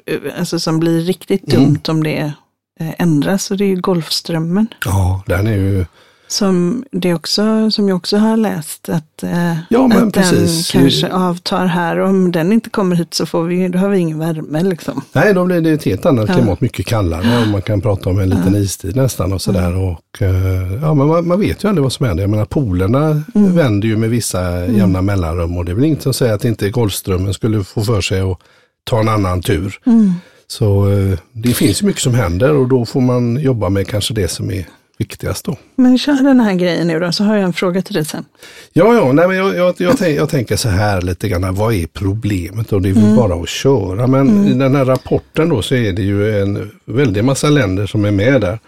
eh, 0.05 0.39
alltså 0.39 0.59
som 0.59 0.79
blir 0.79 1.01
riktigt 1.01 1.53
Mm. 1.53 1.63
dumt 1.65 1.81
om 1.87 2.03
det 2.03 2.33
eh, 2.79 2.93
ändras. 2.97 3.51
Och 3.51 3.57
det 3.57 3.63
är 3.63 3.69
ju 3.69 3.81
Golfströmmen. 3.81 4.67
Ja, 4.85 5.23
den 5.27 5.47
är 5.47 5.57
ju 5.57 5.85
Som, 6.31 6.83
det 6.91 7.13
också, 7.13 7.71
som 7.71 7.87
jag 7.89 7.95
också 7.97 8.17
har 8.17 8.37
läst 8.37 8.89
att, 8.89 9.23
eh, 9.23 9.53
Ja, 9.69 9.89
att 9.93 10.13
precis. 10.13 10.71
den 10.71 10.81
kanske 10.81 11.07
avtar 11.13 11.65
här. 11.65 11.99
Om 11.99 12.31
den 12.31 12.53
inte 12.53 12.69
kommer 12.69 12.95
hit 12.95 13.13
så 13.13 13.25
får 13.25 13.43
vi, 13.43 13.67
då 13.67 13.79
har 13.79 13.89
vi 13.89 13.97
ingen 13.99 14.19
värme 14.19 14.63
liksom. 14.63 15.01
Nej, 15.13 15.33
då 15.33 15.45
blir 15.45 15.61
det 15.61 15.71
ett 15.71 15.83
helt 15.83 16.05
annat 16.05 16.29
Ja. 16.29 16.35
klimat, 16.35 16.61
mycket 16.61 16.85
kallare 16.85 17.41
och 17.41 17.47
man 17.47 17.61
kan 17.61 17.81
prata 17.81 18.09
om 18.09 18.19
en 18.19 18.29
liten 18.29 18.55
istid 18.55 18.95
nästan 18.95 19.33
och 19.33 19.41
sådär. 19.41 19.75
Och, 19.75 20.21
eh, 20.21 20.73
ja, 20.81 20.93
men 20.93 21.07
man, 21.07 21.27
man 21.27 21.39
vet 21.39 21.63
ju 21.63 21.67
aldrig 21.67 21.83
vad 21.83 21.93
som 21.93 22.05
händer. 22.05 22.23
Jag 22.23 22.29
menar 22.29 22.45
polerna 22.45 23.21
Mm. 23.35 23.55
vänder 23.55 23.87
ju 23.87 23.97
med 23.97 24.09
vissa 24.09 24.65
jämna 24.67 25.01
mellanrum 25.01 25.57
och 25.57 25.65
det 25.65 25.71
är 25.71 25.75
väl 25.75 25.85
inget 25.85 26.01
som 26.01 26.13
säger 26.13 26.33
att 26.33 26.45
inte 26.45 26.69
Golfströmmen 26.69 27.33
skulle 27.33 27.63
få 27.63 27.81
för 27.81 28.01
sig 28.01 28.19
att 28.21 28.37
ta 28.83 28.99
en 28.99 29.09
annan 29.09 29.41
tur. 29.41 29.79
Mm. 29.85 30.13
Så 30.47 30.89
eh, 30.91 31.17
det 31.31 31.53
finns 31.53 31.83
mycket 31.83 32.01
som 32.01 32.13
händer 32.13 32.53
och 32.55 32.67
då 32.67 32.85
får 32.85 33.01
man 33.01 33.37
jobba 33.39 33.69
med 33.69 33.87
kanske 33.87 34.13
det 34.13 34.27
som 34.27 34.51
är 34.51 34.65
viktigast 34.99 35.45
då. 35.45 35.57
Men 35.75 35.97
kör 35.97 36.23
den 36.23 36.39
här 36.39 36.53
grejen 36.53 36.87
nu 36.87 36.99
då, 36.99 37.11
så 37.11 37.23
har 37.23 37.35
jag 37.35 37.43
en 37.43 37.53
fråga 37.53 37.81
till 37.81 37.93
dig 37.93 38.05
sen. 38.05 38.25
Ja, 38.73 38.93
ja, 38.93 39.11
nej, 39.11 39.27
men 39.27 39.37
jag, 39.37 39.55
jag, 39.55 39.75
jag, 39.77 39.97
tänk, 39.97 40.17
jag 40.19 40.29
tänker 40.29 40.55
så 40.55 40.69
här 40.69 41.01
lite 41.01 41.29
grann, 41.29 41.55
vad 41.55 41.73
är 41.73 41.87
problemet? 41.87 42.73
Och 42.73 42.81
det 42.81 42.89
är 42.89 42.93
Mm. 42.93 43.05
väl 43.07 43.15
bara 43.15 43.41
att 43.41 43.49
köra. 43.49 44.07
Men 44.07 44.47
i 44.47 44.53
den 44.53 44.75
här 44.75 44.85
rapporten 44.85 45.49
då 45.49 45.61
så 45.61 45.75
är 45.75 45.93
det 45.93 46.01
ju 46.01 46.41
en 46.41 46.71
väldig 46.85 47.23
massa 47.23 47.49
länder 47.49 47.85
som 47.87 48.05
är 48.05 48.11
med 48.11 48.41
där. 48.41 48.59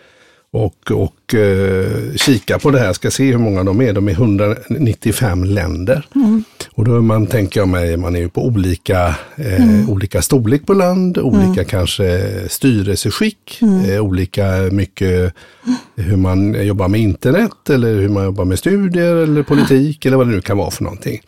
Och, 0.53 0.91
och 0.91 1.35
eh, 1.35 2.13
kika 2.15 2.59
på 2.59 2.71
det 2.71 2.79
här, 2.79 2.93
ska 2.93 3.11
se 3.11 3.23
hur 3.31 3.37
många 3.37 3.63
de 3.63 3.81
är. 3.81 3.93
De 3.93 4.07
är 4.07 4.11
195 4.11 5.43
länder. 5.43 6.05
Mm. 6.15 6.43
Och 6.73 6.85
då 6.85 7.01
man, 7.01 7.27
tänker 7.27 7.59
jag 7.59 7.67
mig, 7.69 7.97
man 7.97 8.15
är 8.15 8.19
ju 8.19 8.29
på 8.29 8.45
olika, 8.45 9.15
eh, 9.35 9.63
Mm. 9.63 9.89
olika 9.89 10.21
storlek 10.21 10.65
på 10.65 10.73
land, 10.73 11.17
olika 11.17 11.63
kanske 11.63 12.21
styrelseskick, 12.49 13.59
Mm. 13.61 13.89
eh, 13.91 14.01
olika 14.01 14.45
mycket 14.71 15.33
hur 15.95 16.15
man 16.17 16.65
jobbar 16.67 16.87
med 16.87 17.01
internet 17.01 17.69
eller 17.69 17.93
hur 17.95 18.09
man 18.09 18.23
jobbar 18.23 18.45
med 18.45 18.59
studier 18.59 19.15
eller 19.15 19.43
politik 19.43 20.05
eller 20.05 20.17
vad 20.17 20.27
det 20.27 20.31
nu 20.31 20.41
kan 20.41 20.57
vara 20.57 20.71
för 20.71 20.83
någonting. 20.83 21.21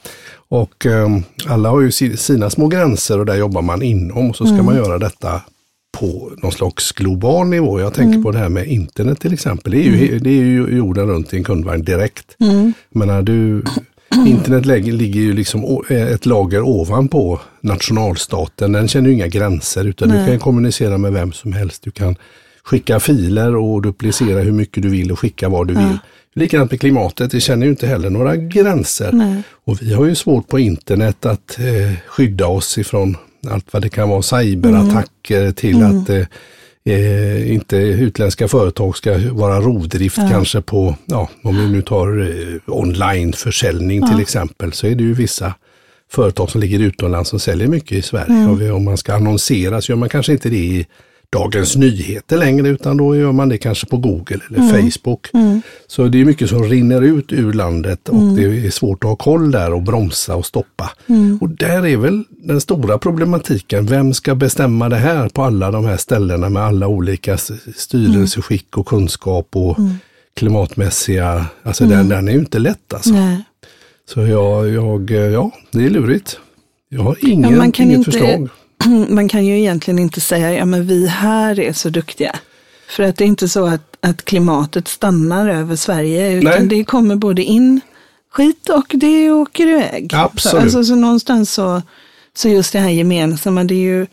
Och 0.49 0.85
eh, 0.85 1.09
alla 1.47 1.69
har 1.69 1.81
ju 1.81 1.91
si- 1.91 2.17
sina 2.17 2.49
små 2.49 2.67
gränser 2.67 3.19
och 3.19 3.25
där 3.25 3.35
jobbar 3.35 3.61
man 3.61 3.81
inom 3.81 4.29
och 4.29 4.35
så 4.35 4.45
ska 4.45 4.63
man 4.63 4.75
göra 4.75 4.97
detta 4.97 5.41
på 5.99 6.31
någon 6.37 6.51
slags 6.51 6.91
global 6.91 7.47
nivå. 7.47 7.79
Jag 7.79 7.93
tänker 7.93 8.21
på 8.21 8.31
det 8.31 8.37
här 8.37 8.49
med 8.49 8.67
internet 8.67 9.19
till 9.19 9.33
exempel. 9.33 9.71
Det 9.71 9.77
är 9.77 9.83
ju, 9.83 10.19
det 10.19 10.29
är 10.29 10.43
ju 10.43 10.67
jorden 10.77 11.07
runt 11.07 11.33
i 11.33 11.37
en 11.37 11.43
kundvagn 11.43 11.83
direkt. 11.83 12.35
Mm. 12.39 12.73
Men 12.89 13.07
när 13.07 13.21
du, 13.21 13.63
internet 14.27 14.65
ligger 14.65 15.21
ju 15.21 15.33
liksom 15.33 15.65
å- 15.65 15.83
ett 15.89 16.25
lager 16.25 16.61
ovanpå 16.61 17.39
nationalstaten. 17.61 18.71
Den 18.71 18.87
känner 18.87 19.09
ju 19.09 19.15
inga 19.15 19.27
gränser 19.27 19.85
utan 19.85 20.09
du 20.09 20.15
Nej. 20.15 20.27
kan 20.27 20.39
kommunicera 20.39 20.97
med 20.97 21.13
vem 21.13 21.31
som 21.31 21.53
helst. 21.53 21.83
Du 21.83 21.91
kan 21.91 22.15
skicka 22.63 22.99
filer 22.99 23.55
och 23.55 23.81
duplicera 23.81 24.39
hur 24.39 24.51
mycket 24.51 24.83
du 24.83 24.89
vill 24.89 25.11
och 25.11 25.19
skicka 25.19 25.49
vad 25.49 25.67
du 25.67 25.73
vill. 25.73 25.97
Likadant 26.35 26.71
med 26.71 26.79
klimatet, 26.79 27.31
det 27.31 27.39
känner 27.39 27.65
ju 27.65 27.69
inte 27.71 27.87
heller 27.87 28.09
några 28.09 28.35
gränser. 28.35 29.11
Nej. 29.11 29.43
Och 29.65 29.81
vi 29.81 29.93
har 29.93 30.05
ju 30.05 30.15
svårt 30.15 30.47
på 30.47 30.59
internet 30.59 31.25
att 31.25 31.59
eh, 31.59 31.97
skydda 32.07 32.47
oss 32.47 32.77
ifrån 32.77 33.17
allt 33.49 33.73
vad 33.73 33.81
det 33.81 33.89
kan 33.89 34.09
vara, 34.09 34.21
cyberattacker 34.21 35.51
till 35.51 35.83
att 35.83 36.09
eh, 36.09 36.25
eh, 36.85 37.53
inte 37.53 37.77
utländska 37.77 38.47
företag 38.47 38.97
ska 38.97 39.17
vara 39.31 39.59
rovdrift 39.61 40.15
kanske 40.31 40.61
på, 40.61 40.95
ja, 41.05 41.29
om 41.43 41.57
vi 41.57 41.67
nu 41.71 41.81
tar 41.81 42.21
eh, 42.21 42.73
onlineförsäljning 42.73 44.07
till 44.07 44.19
exempel, 44.19 44.73
så 44.73 44.87
är 44.87 44.95
det 44.95 45.03
ju 45.03 45.13
vissa 45.13 45.53
företag 46.11 46.49
som 46.49 46.61
ligger 46.61 46.79
utomlands 46.79 47.29
som 47.29 47.39
säljer 47.39 47.67
mycket 47.67 47.91
i 47.91 48.01
Sverige. 48.01 48.47
Och 48.47 48.61
vi- 48.61 48.69
om 48.71 48.83
man 48.83 48.97
ska 48.97 49.13
annonsera 49.13 49.81
så 49.81 49.91
gör 49.91 49.97
man 49.97 50.09
kanske 50.09 50.31
inte 50.31 50.49
det 50.49 50.55
i 50.57 50.85
Dagens 51.33 51.75
Nyheter 51.75 52.37
längre 52.37 52.69
utan 52.69 52.97
då 52.97 53.15
gör 53.15 53.31
man 53.31 53.49
det 53.49 53.57
kanske 53.57 53.85
på 53.87 53.97
Google 53.97 54.39
eller 54.49 54.59
Facebook. 54.81 55.27
Så 55.87 56.07
det 56.07 56.21
är 56.21 56.25
mycket 56.25 56.49
som 56.49 56.63
rinner 56.63 57.01
ut 57.01 57.33
ur 57.33 57.53
landet 57.53 58.09
och 58.09 58.35
det 58.35 58.43
är 58.43 58.69
svårt 58.69 59.03
att 59.03 59.09
ha 59.09 59.15
koll 59.15 59.51
där 59.51 59.73
och 59.73 59.81
bromsa 59.81 60.35
och 60.35 60.45
stoppa. 60.45 60.91
Och 61.41 61.49
där 61.49 61.85
är 61.85 61.97
väl 61.97 62.23
den 62.29 62.61
stora 62.61 62.97
problematiken. 62.97 63.85
Vem 63.85 64.13
ska 64.13 64.35
bestämma 64.35 64.89
det 64.89 64.95
här 64.95 65.29
på 65.29 65.43
alla 65.43 65.71
de 65.71 65.85
här 65.85 65.97
ställena 65.97 66.49
med 66.49 66.63
alla 66.63 66.87
olika 66.87 67.37
styrelseskick 67.75 68.77
och 68.77 68.87
kunskap 68.87 69.47
och 69.55 69.77
klimatmässiga, 70.35 71.45
alltså 71.63 71.85
den, 71.85 72.09
den 72.09 72.27
är 72.27 72.31
ju 72.31 72.39
inte 72.39 72.59
lätt 72.59 72.93
alltså. 72.93 73.13
Nej. 73.13 73.43
Så 74.09 74.19
jag, 74.21 74.69
jag, 74.69 75.11
ja, 75.11 75.51
det 75.71 75.85
är 75.85 75.89
lurigt. 75.89 76.39
Jag 76.89 77.03
har 77.03 77.17
ingen, 77.21 77.55
Ja, 77.55 77.63
inget 77.65 77.79
inte- 77.79 78.11
förslag. 78.11 78.49
Man 79.09 79.27
kan 79.29 79.45
ju 79.45 79.59
egentligen 79.59 79.99
inte 79.99 80.21
säga, 80.21 80.53
ja 80.53 80.65
men 80.65 80.87
vi 80.87 81.07
här 81.07 81.59
är 81.59 81.73
så 81.73 81.89
duktiga. 81.89 82.35
För 82.89 83.03
att 83.03 83.17
det 83.17 83.23
är 83.23 83.27
inte 83.27 83.49
så 83.49 83.65
att, 83.67 83.97
att 84.01 84.25
klimatet 84.25 84.87
stannar 84.87 85.49
över 85.49 85.75
Sverige, 85.75 86.31
utan 86.33 86.51
Nej. 86.51 86.67
det 86.67 86.83
kommer 86.83 87.15
både 87.15 87.43
in 87.43 87.81
skit 88.31 88.69
och 88.69 88.85
det 88.93 89.31
åker 89.31 89.67
iväg. 89.67 90.11
Absolut. 90.13 90.51
Så, 90.51 90.57
alltså, 90.57 90.83
så 90.83 90.95
någonstans 90.95 91.53
så, 91.53 91.81
så 92.35 92.49
just 92.49 92.73
det 92.73 92.79
här 92.79 92.89
gemensamma, 92.89 93.63
det 93.63 93.73
är 93.73 93.79
ju, 93.79 94.07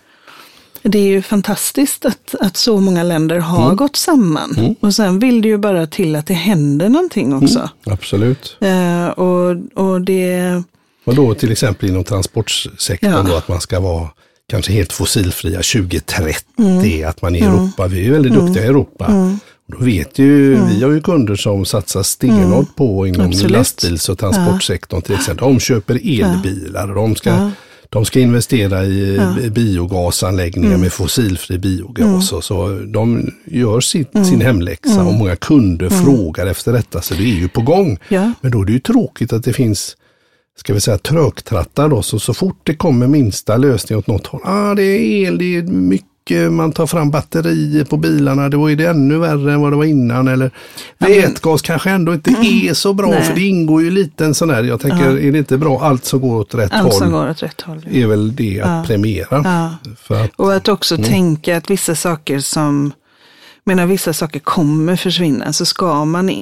det 0.82 0.98
är 0.98 1.06
ju 1.06 1.22
fantastiskt 1.22 2.04
att, 2.04 2.34
att 2.40 2.56
så 2.56 2.80
många 2.80 3.02
länder 3.02 3.38
har 3.38 3.64
Mm. 3.64 3.76
gått 3.76 3.96
samman. 3.96 4.76
Och 4.80 4.94
sen 4.94 5.18
vill 5.18 5.42
det 5.42 5.48
ju 5.48 5.58
bara 5.58 5.86
till 5.86 6.16
att 6.16 6.26
det 6.26 6.34
händer 6.34 6.88
någonting 6.88 7.34
också. 7.34 7.68
Absolut. 7.86 8.56
Eh, 8.60 9.06
och, 9.08 9.56
och 9.74 10.00
det, 10.00 10.62
Och 11.04 11.14
då 11.14 11.34
till 11.34 11.52
exempel 11.52 11.88
inom 11.88 12.04
transportsektorn 12.04 13.10
Ja. 13.12 13.22
då 13.22 13.34
att 13.36 13.48
man 13.48 13.60
ska 13.60 13.80
vara 13.80 14.08
kanske 14.50 14.72
helt 14.72 14.92
fossilfria 14.92 15.62
2030, 15.62 17.04
att 17.04 17.22
man 17.22 17.36
i 17.36 17.40
Europa, 17.40 17.86
vi 17.86 17.98
är 17.98 18.04
ju 18.04 18.12
väldigt 18.12 18.32
duktiga 18.32 18.64
i 18.64 18.66
Europa. 18.66 19.06
Och 19.68 19.78
då 19.78 19.84
vet 19.84 20.18
ju, 20.18 20.64
vi 20.64 20.82
har 20.82 20.90
ju 20.90 21.00
kunder 21.00 21.36
som 21.36 21.64
satsar 21.64 22.02
stenhårt 22.02 22.76
på 22.76 23.06
inom 23.06 23.26
Absolut. 23.26 23.50
lastbils 23.50 24.08
och 24.08 24.18
transportsektorn 24.18 25.02
till 25.02 25.14
exempel. 25.14 25.48
De 25.48 25.60
köper 25.60 25.94
elbilar 25.94 26.88
och 26.88 26.94
de 26.94 27.16
ska. 27.16 27.50
De 27.92 28.04
ska 28.04 28.20
investera 28.20 28.84
i 28.84 29.16
ja. 29.16 29.50
biogasanläggningar 29.50 30.68
mm. 30.68 30.80
med 30.80 30.92
fossilfri 30.92 31.58
biogas. 31.58 32.32
Mm. 32.32 32.42
Så 32.42 32.68
de 32.86 33.30
gör 33.44 33.80
sitt, 33.80 34.14
mm. 34.14 34.24
sin 34.24 34.40
hemläxa 34.40 35.00
och 35.00 35.06
mm. 35.06 35.18
många 35.18 35.36
kunder 35.36 35.86
mm. 35.86 36.04
frågar 36.04 36.46
efter 36.46 36.72
detta. 36.72 37.02
Så 37.02 37.14
det 37.14 37.22
är 37.22 37.36
ju 37.36 37.48
på 37.48 37.60
gång. 37.60 37.98
Ja. 38.08 38.32
Men 38.40 38.50
då 38.50 38.62
är 38.62 38.64
det 38.64 38.72
ju 38.72 38.78
tråkigt 38.78 39.32
att 39.32 39.44
det 39.44 39.52
finns 39.52 39.96
ska 40.60 40.74
vi 40.74 40.80
säga 40.80 40.98
trögtrattar 40.98 41.88
då, 41.88 42.02
så, 42.02 42.18
så 42.18 42.34
fort 42.34 42.60
det 42.62 42.74
kommer 42.74 43.06
minsta 43.06 43.56
lösning 43.56 43.98
åt 43.98 44.06
något 44.06 44.26
håll, 44.26 44.40
ah, 44.44 44.74
det 44.74 44.82
är 44.82 45.26
el, 45.26 45.38
det 45.38 45.56
är 45.56 45.62
mycket 45.62 46.10
man 46.50 46.72
tar 46.72 46.86
fram 46.86 47.10
batterier 47.10 47.84
på 47.84 47.96
bilarna, 47.96 48.48
då 48.48 48.70
är 48.70 48.76
det 48.76 48.86
ännu 48.86 49.18
värre 49.18 49.52
än 49.52 49.60
vad 49.60 49.72
det 49.72 49.76
var 49.76 49.84
innan. 49.84 50.28
Eller 50.28 50.50
vätgas 50.98 51.62
kanske 51.62 51.90
ändå 51.90 52.14
inte 52.14 52.30
mm. 52.30 52.42
är 52.42 52.74
så 52.74 52.94
bra, 52.94 53.10
Nej. 53.10 53.22
för 53.22 53.34
det 53.34 53.40
ingår 53.40 53.82
ju 53.82 53.90
lite 53.90 54.24
en 54.24 54.34
sån 54.34 54.50
här, 54.50 54.62
jag 54.62 54.80
tänker, 54.80 55.10
ja. 55.10 55.18
är 55.18 55.32
det 55.32 55.38
inte 55.38 55.58
bra, 55.58 55.80
allt 55.80 56.04
som 56.04 56.20
går 56.20 56.40
åt 56.40 56.54
rätt 56.54 56.72
allt 56.72 56.82
håll. 56.82 56.92
Som 56.92 57.12
går 57.12 57.30
åt 57.30 57.42
rätt 57.42 57.60
håll 57.60 57.86
är 57.90 58.06
väl 58.06 58.36
det 58.36 58.60
att 58.60 58.86
premiera. 58.86 59.42
Ja. 60.08 60.16
Att, 60.16 60.30
och 60.36 60.54
att 60.54 60.68
också 60.68 60.94
mm. 60.94 61.06
tänka 61.06 61.56
att 61.56 61.70
vissa 61.70 61.94
saker 61.94 62.40
som 62.40 62.92
menar 63.64 63.86
vissa 63.86 64.12
saker 64.12 64.40
kommer 64.40 64.96
försvinna 64.96 65.52
så 65.52 65.66
ska 65.66 66.04
man, 66.04 66.28
eh, 66.28 66.34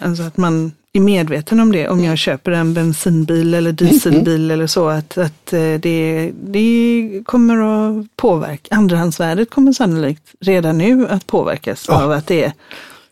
alltså 0.00 0.22
att 0.22 0.36
man 0.36 0.72
är 0.92 1.00
medveten 1.00 1.60
om 1.60 1.72
det. 1.72 1.88
Om 1.88 2.04
jag 2.04 2.18
köper 2.18 2.50
en 2.50 2.74
bensinbil 2.74 3.54
eller 3.54 3.72
dieselbil 3.72 4.44
mm. 4.44 4.50
eller 4.50 4.66
så, 4.66 4.88
att, 4.88 5.18
att 5.18 5.52
eh, 5.52 5.74
det, 5.80 6.32
det 6.42 7.22
kommer 7.26 7.56
att 7.56 8.16
påverka. 8.16 8.74
Andrahandsvärdet 8.74 9.50
kommer 9.50 9.72
sannolikt 9.72 10.34
redan 10.40 10.78
nu 10.78 11.08
att 11.08 11.26
påverkas 11.26 11.84
ja. 11.88 12.02
av 12.02 12.10
att 12.10 12.26
det 12.26 12.44
är 12.44 12.52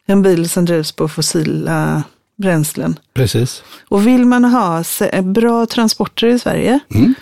en 0.06 0.22
bil 0.22 0.48
som 0.48 0.64
drivs 0.64 0.92
på 0.92 1.08
fossila 1.08 2.02
bränslen. 2.36 2.98
Precis. 3.14 3.62
Och 3.88 4.06
vill 4.06 4.24
man 4.24 4.44
ha 4.44 4.84
bra 5.22 5.66
transporter 5.66 6.26
i 6.26 6.38
Sverige, 6.38 6.80
mm. 6.94 7.14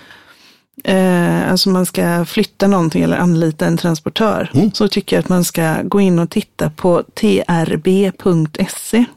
eh, 0.85 1.51
alltså 1.51 1.71
man 1.71 1.87
ska 1.87 2.25
flytta 2.25 2.67
någonting 2.67 3.03
eller 3.03 3.17
anlita 3.17 3.67
en 3.67 3.77
transportör, 3.77 4.51
mm. 4.55 4.73
så 4.73 4.89
tycker 4.89 5.17
jag 5.17 5.21
att 5.23 5.29
man 5.29 5.45
ska 5.45 5.83
gå 5.83 6.01
in 6.01 6.19
och 6.19 6.31
titta 6.31 6.71
på 6.71 7.03
trb.se. 7.03 7.45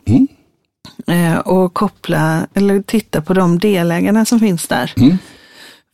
Mm. 0.07 0.27
Eh, 1.07 1.37
och 1.37 1.73
koppla 1.73 2.47
eller 2.53 2.81
titta 2.81 3.21
på 3.21 3.33
de 3.33 3.59
delägarna 3.59 4.25
som 4.25 4.39
finns 4.39 4.67
där. 4.67 4.93
Mm. 4.97 5.17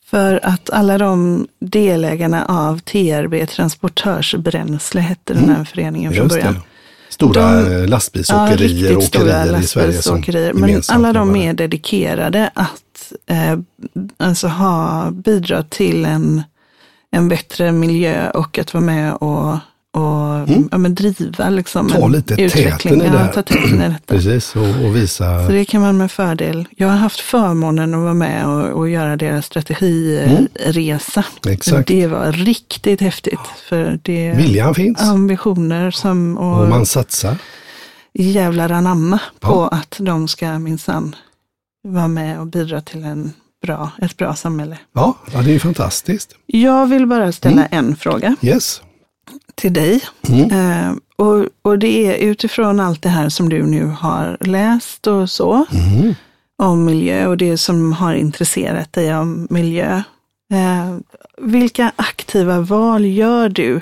För 0.06 0.39
att 0.43 0.69
alla 0.69 0.97
de 0.97 1.47
delägarna 1.60 2.45
av 2.45 2.80
TRB 2.80 3.45
Transportörsbränsle 3.47 5.02
hette 5.02 5.34
den 5.34 5.43
här 5.43 5.54
mm. 5.54 5.65
föreningen 5.65 6.13
från 6.13 6.28
början. 6.28 6.54
Det. 6.54 6.62
Stora 7.10 7.62
de, 7.62 7.86
lastbilsåkerier 7.86 8.91
ja, 8.91 8.97
åkerier 8.97 9.60
i 9.60 9.63
Sverige 9.63 10.02
som 10.02 10.23
Men 10.54 10.82
alla 10.88 11.13
de 11.13 11.36
är 11.36 11.54
dedikerade 11.54 12.52
att 12.54 13.13
eh, 13.30 13.60
alltså 14.17 14.47
ha, 14.47 15.12
bidra 15.12 15.63
till 15.63 16.06
en, 16.06 16.43
en 17.12 17.30
bättre 17.30 17.71
miljö 17.71 18.30
och 18.30 18.60
att 18.60 18.73
vara 18.73 18.84
med 18.84 19.13
och 19.13 19.58
och 19.97 20.49
mm. 20.49 20.69
ja, 20.71 20.77
men 20.77 20.95
driva 20.95 21.49
liksom 21.49 21.89
ta 21.89 22.07
lite 22.07 22.36
täten 22.49 23.01
i 23.01 23.10
det 23.10 23.17
här. 23.17 23.31
Ja, 23.36 23.43
täten 23.43 23.81
i 23.81 23.89
detta. 23.89 23.99
Precis, 24.13 24.55
och, 24.55 24.86
och, 24.86 24.95
visa. 24.95 25.45
Så 25.45 25.51
det 25.51 25.65
kan 25.65 25.81
man 25.81 25.97
med 25.97 26.12
fördel. 26.12 26.67
Jag 26.75 26.88
har 26.88 26.97
haft 26.97 27.19
förmånen 27.19 27.93
att 27.93 27.99
vara 27.99 28.13
med 28.13 28.47
och, 28.47 28.79
och 28.79 28.89
göra 28.89 29.17
deras 29.17 29.45
strategiresa. 29.45 31.23
Mm. 31.45 31.53
Exakt. 31.53 31.88
Det 31.88 32.07
var 32.07 32.31
riktigt 32.31 33.01
häftigt. 33.01 33.39
För 33.69 33.99
det 34.03 34.31
Viljan 34.31 34.75
finns. 34.75 35.01
Ambitioner 35.01 35.91
som... 35.91 36.38
Och, 36.38 36.62
och 36.62 36.69
man 36.69 36.86
satsar. 36.86 37.38
Jävlar 38.13 38.71
anamma 38.71 39.19
på 39.39 39.69
ja. 39.71 39.77
att 39.77 39.95
de 39.99 40.27
ska 40.27 40.60
minsann 40.60 41.15
vara 41.83 42.07
med 42.07 42.39
och 42.39 42.47
bidra 42.47 42.81
till 42.81 43.03
en 43.03 43.33
bra, 43.62 43.91
ett 44.01 44.17
bra 44.17 44.36
samhälle. 44.36 44.77
Ja, 44.93 45.17
ja 45.33 45.41
det 45.41 45.55
är 45.55 45.60
fantastiskt. 45.60 46.36
Jag 46.45 46.88
vill 46.88 47.05
bara 47.05 47.31
ställa 47.31 47.65
mm. 47.65 47.88
en 47.88 47.95
fråga. 47.95 48.36
Yes 48.41 48.81
till 49.55 49.73
dig. 49.73 50.01
Mm. 50.29 50.51
Eh, 50.51 50.93
och, 51.15 51.45
och 51.61 51.79
det 51.79 52.07
är 52.07 52.17
utifrån 52.17 52.79
allt 52.79 53.01
det 53.01 53.09
här 53.09 53.29
som 53.29 53.49
du 53.49 53.63
nu 53.63 53.85
har 53.85 54.37
läst 54.39 55.07
och 55.07 55.29
så, 55.29 55.65
mm. 55.71 56.15
om 56.57 56.85
miljö 56.85 57.27
och 57.27 57.37
det 57.37 57.57
som 57.57 57.93
har 57.93 58.13
intresserat 58.13 58.93
dig 58.93 59.15
om 59.15 59.47
miljö. 59.49 60.01
Eh, 60.53 60.97
vilka 61.41 61.91
aktiva 61.95 62.61
val 62.61 63.05
gör 63.05 63.49
du 63.49 63.81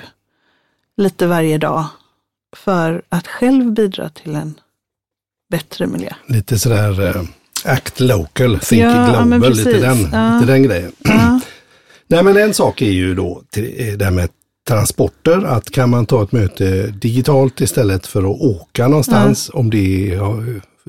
lite 0.96 1.26
varje 1.26 1.58
dag 1.58 1.86
för 2.56 3.02
att 3.08 3.26
själv 3.26 3.72
bidra 3.72 4.08
till 4.08 4.34
en 4.34 4.54
bättre 5.50 5.86
miljö? 5.86 6.10
Lite 6.26 6.58
sådär 6.58 7.16
uh, 7.16 7.22
act 7.64 8.00
local, 8.00 8.58
think 8.60 8.82
ja, 8.82 9.24
global, 9.24 9.52
lite 9.52 9.78
den, 9.78 10.08
ja. 10.12 10.34
lite 10.34 10.52
den 10.52 10.62
grejen. 10.62 10.92
Ja. 10.98 11.40
Nej 12.06 12.22
men 12.22 12.36
en 12.36 12.54
sak 12.54 12.82
är 12.82 12.90
ju 12.90 13.14
då 13.14 13.42
till, 13.50 13.98
det 13.98 14.04
här 14.04 14.12
med 14.12 14.30
transporter, 14.66 15.44
att 15.44 15.70
kan 15.70 15.90
man 15.90 16.06
ta 16.06 16.22
ett 16.22 16.32
möte 16.32 16.86
digitalt 16.86 17.60
istället 17.60 18.06
för 18.06 18.18
att 18.18 18.40
åka 18.40 18.88
någonstans 18.88 19.50
mm. 19.50 19.60
om 19.60 19.70
det 19.70 20.20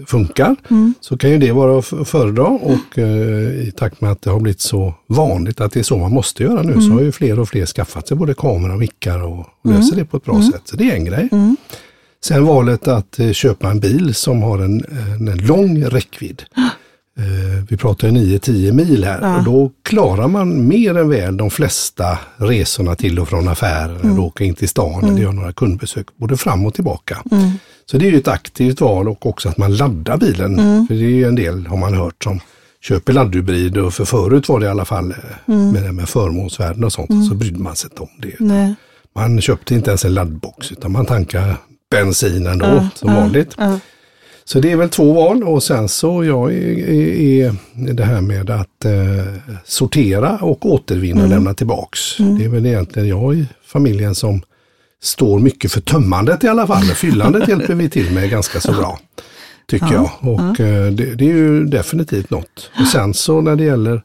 funkar 0.06 0.56
mm. 0.70 0.94
så 1.02 1.18
kan 1.18 1.30
ju 1.30 1.38
det 1.38 1.52
vara 1.52 1.80
att 1.80 2.10
föredra 2.10 2.44
och 2.48 2.98
eh, 2.98 3.68
i 3.68 3.72
takt 3.78 4.02
med 4.02 4.12
att 4.12 4.22
det 4.22 4.30
har 4.30 4.40
blivit 4.40 4.62
så 4.62 4.94
vanligt 5.08 5.62
att 5.62 5.72
det 5.72 5.80
är 5.80 5.84
så 5.84 5.98
man 5.98 6.12
måste 6.12 6.44
göra 6.44 6.62
nu 6.62 6.72
mm. 6.72 6.82
så 6.82 6.94
har 6.94 7.02
ju 7.02 7.12
fler 7.12 7.40
och 7.40 7.50
fler 7.50 7.66
skaffat 7.66 8.08
sig 8.08 8.18
både 8.18 8.34
kamera 8.34 8.74
och 8.74 8.80
mickar 8.80 9.24
och, 9.24 9.40
och 9.40 9.72
löser 9.72 9.94
mm. 9.94 9.96
det 9.96 10.06
på 10.06 10.18
ett 10.18 10.24
bra 10.24 10.36
mm. 10.36 10.52
sätt. 10.52 10.62
Så 10.66 10.76
det 10.76 10.92
är 10.92 10.96
en 10.96 11.06
grej. 11.06 11.30
Mm. 11.32 11.58
Sen 12.24 12.46
valet 12.46 12.88
att 12.88 13.20
eh, 13.20 13.32
köpa 13.32 13.70
en 13.70 13.80
bil 13.80 14.16
som 14.16 14.42
har 14.42 14.60
en, 14.60 14.86
en 15.30 15.38
lång 15.38 15.84
räckvidd. 15.84 16.44
Eh, 17.18 17.64
vi 17.70 17.78
pratar 17.78 18.08
9-10 18.08 18.72
mil 18.72 19.04
här 19.04 19.20
ja. 19.22 19.38
och 19.38 19.44
då 19.44 19.72
klarar 19.84 20.28
man 20.28 20.68
mer 20.68 20.98
än 20.98 21.10
väl 21.10 21.38
de 21.38 21.50
flesta 21.50 22.20
resorna 22.38 22.96
till 22.96 23.20
och 23.20 23.28
från 23.28 23.48
affären 23.48 23.96
mm. 23.96 24.12
eller 24.12 24.22
åka 24.22 24.44
in 24.44 24.56
till 24.56 24.70
stan 24.70 24.94
mm. 24.94 25.10
eller 25.10 25.22
göra 25.22 25.32
några 25.32 25.54
kundbesök 25.54 26.08
både 26.16 26.38
fram 26.38 26.66
och 26.66 26.74
tillbaka. 26.74 27.24
Mm. 27.32 27.52
Så 27.86 27.98
det 27.98 28.08
är 28.08 28.12
ju 28.12 28.18
ett 28.18 28.28
aktivt 28.28 28.82
val 28.82 29.10
och 29.10 29.26
också 29.26 29.50
att 29.50 29.58
man 29.58 29.76
laddar 29.76 30.18
bilen. 30.18 30.60
Mm. 30.60 30.88
För 30.88 30.96
det 30.96 31.06
är 31.06 31.10
ju 31.10 31.28
en 31.28 31.36
del, 31.36 31.68
har 31.68 31.78
man 31.78 31.94
hört, 31.94 32.24
som 32.24 32.40
köper 32.82 33.14
laddhybrid 33.14 33.78
och 33.78 33.94
för 33.94 34.06
förut 34.06 34.50
var 34.50 34.60
det 34.60 34.66
i 34.66 34.70
alla 34.70 34.86
fall 34.86 35.12
eh, 35.12 35.56
mm. 35.56 35.72
med, 35.72 35.96
med 35.96 36.10
förmånsvärden 36.10 36.84
och 36.84 36.94
sånt, 36.94 37.10
mm. 37.10 37.24
så 37.24 37.36
brydde 37.36 37.60
man 37.60 37.76
sig 37.76 37.90
inte 37.92 38.02
om 38.02 38.10
det. 38.22 38.36
Nej. 38.40 38.76
Man 39.16 39.42
köpte 39.42 39.76
inte 39.76 39.90
ens 39.90 40.06
en 40.06 40.14
laddbox 40.14 40.72
utan 40.72 40.92
man 40.92 41.06
tankade 41.06 41.56
bensin 41.92 42.48
ändå 42.48 42.88
som 42.96 43.14
vanligt. 43.14 43.56
Så 44.48 44.60
det 44.60 44.72
är 44.72 44.76
väl 44.76 44.90
två 44.90 45.14
val 45.14 45.44
och 45.44 45.64
sen 45.64 45.90
så 45.90 46.26
jag 46.26 46.54
är, 46.54 46.90
är, 46.90 47.46
är 47.90 47.94
det 47.94 48.04
här 48.04 48.22
med 48.22 48.50
att 48.50 48.86
eh, 48.86 49.54
sortera 49.66 50.38
och 50.38 50.72
återvinna 50.72 51.20
och 51.20 51.26
mm. 51.26 51.38
lämna 51.38 51.54
tillbaks. 51.54 52.20
Mm. 52.20 52.38
Det 52.38 52.46
är 52.46 52.50
väl 52.50 52.66
egentligen 52.66 53.08
jag 53.08 53.36
i 53.36 53.46
familjen 53.66 54.16
som 54.16 54.42
står 55.02 55.40
mycket 55.40 55.72
för 55.72 55.82
tömmandet 55.82 56.44
i 56.44 56.48
alla 56.48 56.68
fall. 56.68 56.84
Fyllandet 56.84 57.48
hjälper 57.48 57.74
vi 57.74 57.90
till 57.90 58.12
med 58.14 58.30
ganska 58.30 58.60
så 58.60 58.72
bra. 58.72 59.00
Tycker 59.68 59.94
ja, 59.94 60.12
jag. 60.22 60.34
Och 60.34 60.60
ja. 60.60 60.66
eh, 60.66 60.92
det, 60.92 61.16
det, 61.16 61.26
är 61.26 61.36
ju 61.36 61.66
definitivt 61.66 62.30
något. 62.30 62.72
Och 62.80 62.88
sen 62.88 63.14
så 63.14 63.42
när 63.42 63.56
det 63.56 63.64
gäller 63.64 64.02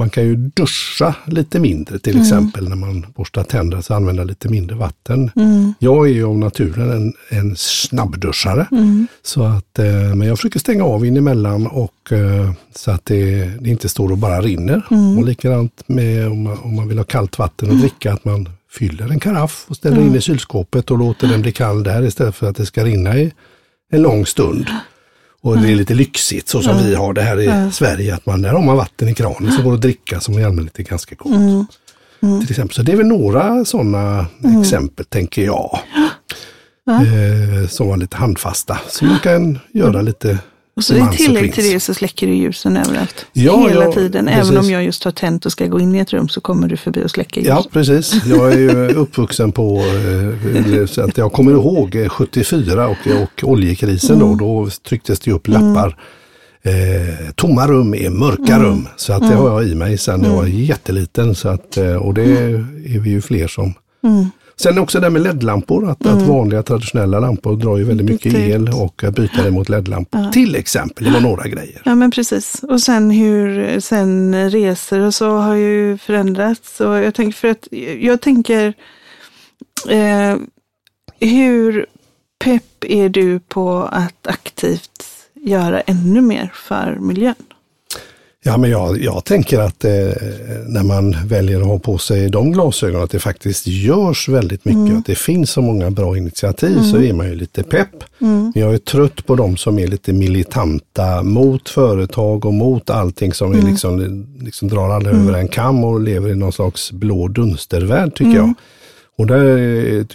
man 0.00 0.10
kan 0.10 0.24
ju 0.24 0.36
duscha 0.36 1.14
lite 1.26 1.60
mindre 1.60 1.98
till 1.98 2.12
mm. 2.12 2.22
exempel 2.22 2.68
när 2.68 2.76
man 2.76 3.06
borstar 3.14 3.44
tänderna 3.44 3.82
så 3.82 3.94
använda 3.94 4.24
lite 4.24 4.48
mindre 4.48 4.76
vatten. 4.76 5.30
Mm. 5.36 5.74
Jag 5.78 6.08
är 6.08 6.12
ju 6.12 6.24
av 6.24 6.38
naturen 6.38 6.90
en, 6.90 7.12
en 7.38 7.56
snabbduschare. 7.56 8.66
Mm. 8.72 9.06
Så 9.22 9.42
att, 9.42 9.78
eh, 9.78 10.14
men 10.14 10.28
jag 10.28 10.38
försöker 10.38 10.58
stänga 10.60 10.84
av 10.84 11.06
in 11.06 11.16
emellan 11.16 11.66
och, 11.66 12.12
eh, 12.12 12.50
så 12.74 12.90
att 12.90 13.04
det, 13.04 13.44
det, 13.60 13.70
inte 13.70 13.88
står 13.88 14.12
och 14.12 14.18
bara 14.18 14.40
rinner. 14.40 14.86
Mm. 14.90 15.18
Och 15.18 15.24
likadant 15.24 15.82
med 15.86 16.28
om 16.28 16.42
man, 16.42 16.58
om 16.58 16.76
man 16.76 16.88
vill 16.88 16.98
ha 16.98 17.04
kallt 17.04 17.38
vatten 17.38 17.70
att 17.70 17.80
dricka, 17.80 18.12
att 18.12 18.24
man 18.24 18.48
fyller 18.70 19.08
en 19.08 19.20
karaff 19.20 19.64
och 19.68 19.76
ställer 19.76 20.00
in 20.00 20.14
i 20.14 20.20
kylskåpet 20.20 20.90
och 20.90 20.98
låter 20.98 21.28
den 21.28 21.42
bli 21.42 21.52
kall 21.52 21.82
där 21.82 22.02
istället 22.02 22.34
för 22.34 22.48
att 22.48 22.56
det 22.56 22.66
ska 22.66 22.84
rinna 22.84 23.18
i 23.18 23.32
en 23.92 24.02
lång 24.02 24.26
stund. 24.26 24.66
Och 25.42 25.58
det 25.58 25.72
är 25.72 25.76
lite 25.76 25.94
lyxigt 25.94 26.48
så 26.48 26.62
som 26.62 26.78
vi 26.78 26.94
har 26.94 27.12
det 27.12 27.22
här 27.22 27.40
i 27.40 27.72
Sverige, 27.72 28.14
att 28.14 28.26
man, 28.26 28.42
där 28.42 28.50
har 28.50 28.62
man 28.62 28.76
vatten 28.76 29.08
i 29.08 29.14
kranen 29.14 29.52
som 29.52 29.64
går 29.64 29.74
att 29.74 29.80
dricka 29.80 30.20
som 30.20 30.38
i 30.38 30.44
allmänhet 30.44 30.78
är 30.78 30.82
ganska 30.82 31.14
gott. 31.14 31.32
Mm. 31.32 31.66
Mm. 32.22 32.40
Till 32.40 32.50
exempel. 32.50 32.74
Så 32.74 32.82
det 32.82 32.92
är 32.92 32.96
väl 32.96 33.06
några 33.06 33.64
sådana 33.64 34.26
mm. 34.44 34.60
exempel 34.60 35.04
tänker 35.04 35.44
jag. 35.44 35.78
Eh, 36.90 37.68
som 37.68 37.88
var 37.88 37.96
lite 37.96 38.16
handfasta. 38.16 38.78
Så 38.88 39.04
man 39.04 39.18
kan 39.18 39.58
göra 39.72 40.02
lite 40.02 40.38
och 40.80 40.84
så 40.84 40.96
i 40.96 41.16
tillägg 41.16 41.54
till 41.54 41.64
det 41.64 41.80
så 41.80 41.94
släcker 41.94 42.26
du 42.26 42.34
ljusen 42.34 42.76
överallt. 42.76 43.26
Ja, 43.32 43.68
Hela 43.68 43.84
ja, 43.84 43.92
tiden. 43.92 44.26
Precis. 44.26 44.50
Även 44.50 44.64
om 44.64 44.70
jag 44.70 44.84
just 44.84 45.04
har 45.04 45.12
tänt 45.12 45.46
och 45.46 45.52
ska 45.52 45.66
gå 45.66 45.80
in 45.80 45.94
i 45.94 45.98
ett 45.98 46.12
rum 46.12 46.28
så 46.28 46.40
kommer 46.40 46.68
du 46.68 46.76
förbi 46.76 47.04
och 47.04 47.10
släcker 47.10 47.40
ljusen. 47.40 47.56
Ja, 47.56 47.64
precis. 47.72 48.24
Jag 48.26 48.52
är 48.52 48.58
ju 48.58 48.88
uppvuxen 48.88 49.52
på, 49.52 49.82
eh, 50.80 50.86
så 50.86 51.02
att 51.02 51.18
jag 51.18 51.32
kommer 51.32 51.52
ihåg 51.52 52.08
74 52.10 52.88
och, 52.88 52.96
och 53.22 53.44
oljekrisen 53.44 54.16
mm. 54.16 54.38
då. 54.38 54.64
Då 54.64 54.70
trycktes 54.88 55.20
det 55.20 55.32
upp 55.32 55.48
lappar. 55.48 55.96
Eh, 56.62 57.30
tomma 57.34 57.68
rum 57.68 57.94
är 57.94 58.10
mörka 58.10 58.54
mm. 58.54 58.62
rum. 58.66 58.88
Så 58.96 59.12
att 59.12 59.20
det 59.20 59.34
har 59.34 59.50
jag 59.50 59.68
i 59.68 59.74
mig 59.74 59.98
sedan 59.98 60.24
jag 60.24 60.30
var 60.30 60.46
jätteliten. 60.46 61.34
Så 61.34 61.48
att, 61.48 61.76
eh, 61.76 61.96
och 61.96 62.14
det 62.14 62.22
är 62.22 63.00
vi 63.00 63.10
ju 63.10 63.20
fler 63.20 63.48
som 63.48 63.74
Mm. 64.02 64.30
Sen 64.60 64.78
också 64.78 65.00
det 65.00 65.06
här 65.06 65.10
med 65.10 65.22
LED-lampor, 65.22 65.90
att, 65.90 66.06
att 66.06 66.22
vanliga 66.22 66.62
traditionella 66.62 67.20
lampor 67.20 67.56
drar 67.56 67.76
ju 67.76 67.84
väldigt 67.84 68.06
mycket 68.06 68.34
ut. 68.34 68.40
el 68.40 68.68
och 68.68 69.04
att 69.04 69.14
byta 69.14 69.42
det 69.42 69.50
mot 69.50 69.68
LED-lampor. 69.68 70.32
Till 70.32 70.56
exempel, 70.56 71.04
det 71.04 71.10
var 71.10 71.20
några 71.20 71.48
grejer. 71.48 71.82
Ja 71.84 71.94
men 71.94 72.10
precis. 72.10 72.62
Och 72.62 72.80
sen 72.80 73.10
hur 73.10 73.80
sen 73.80 74.50
resor 74.50 75.00
och 75.00 75.14
så 75.14 75.36
har 75.36 75.54
ju 75.54 75.98
förändrats. 75.98 76.80
Och 76.80 76.98
jag 76.98 77.14
tänker 77.14 77.38
för 77.38 77.48
att 77.48 77.68
jag 78.00 78.20
tänker 78.20 78.74
eh, 79.88 80.36
hur 81.20 81.86
pepp 82.44 82.84
är 82.84 83.08
du 83.08 83.40
på 83.40 83.88
att 83.92 84.26
aktivt 84.26 85.04
göra 85.34 85.80
ännu 85.80 86.20
mer 86.20 86.52
för 86.54 86.98
miljön? 87.00 87.34
Ja, 88.42 88.56
men 88.56 88.70
jag, 88.70 89.02
jag 89.02 89.24
tänker 89.24 89.58
att 89.60 89.84
eh, 89.84 89.90
när 90.66 90.82
man 90.82 91.16
väljer 91.26 91.60
att 91.60 91.66
ha 91.66 91.78
på 91.78 91.98
sig 91.98 92.30
de 92.30 92.52
glasögonen, 92.52 93.04
att 93.04 93.10
det 93.10 93.18
faktiskt 93.18 93.66
görs 93.66 94.28
väldigt 94.28 94.64
mycket, 94.64 94.98
att 94.98 95.06
det 95.06 95.14
finns 95.14 95.50
så 95.50 95.62
många 95.62 95.90
bra 95.90 96.16
initiativ, 96.16 96.82
så 96.82 97.02
är 97.02 97.12
man 97.12 97.26
ju 97.26 97.34
lite 97.34 97.62
pepp. 97.62 98.04
Men 98.52 98.62
jag 98.62 98.74
är 98.74 98.78
trött 98.78 99.26
på 99.26 99.36
de 99.36 99.56
som 99.56 99.78
är 99.78 99.86
lite 99.86 100.12
militanta 100.12 101.22
mot 101.22 101.68
företag 101.68 102.44
och 102.44 102.54
mot 102.54 102.90
allting 102.90 103.32
som 103.32 103.52
är 103.52 103.62
liksom, 103.62 104.26
liksom 104.40 104.68
drar 104.68 104.90
alla 104.90 105.10
över 105.10 105.34
en 105.38 105.48
kam 105.48 105.84
och 105.84 106.00
lever 106.00 106.30
i 106.30 106.34
någon 106.34 106.52
slags 106.52 106.92
blå 106.92 107.28
dunstervärld 107.28 108.14
tycker 108.14 108.36
jag. 108.36 108.54
Och 109.18 109.26
där 109.26 109.58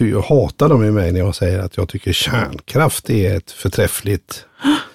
eh, 0.02 0.24
hatar 0.28 0.68
de 0.68 0.84
i 0.84 0.90
mig 0.90 1.12
när 1.12 1.20
jag 1.20 1.34
säger 1.34 1.58
att 1.58 1.76
jag 1.76 1.88
tycker 1.88 2.12
kärnkraft 2.12 3.10
är 3.10 3.36
ett 3.36 3.50
förträffligt 3.50 4.44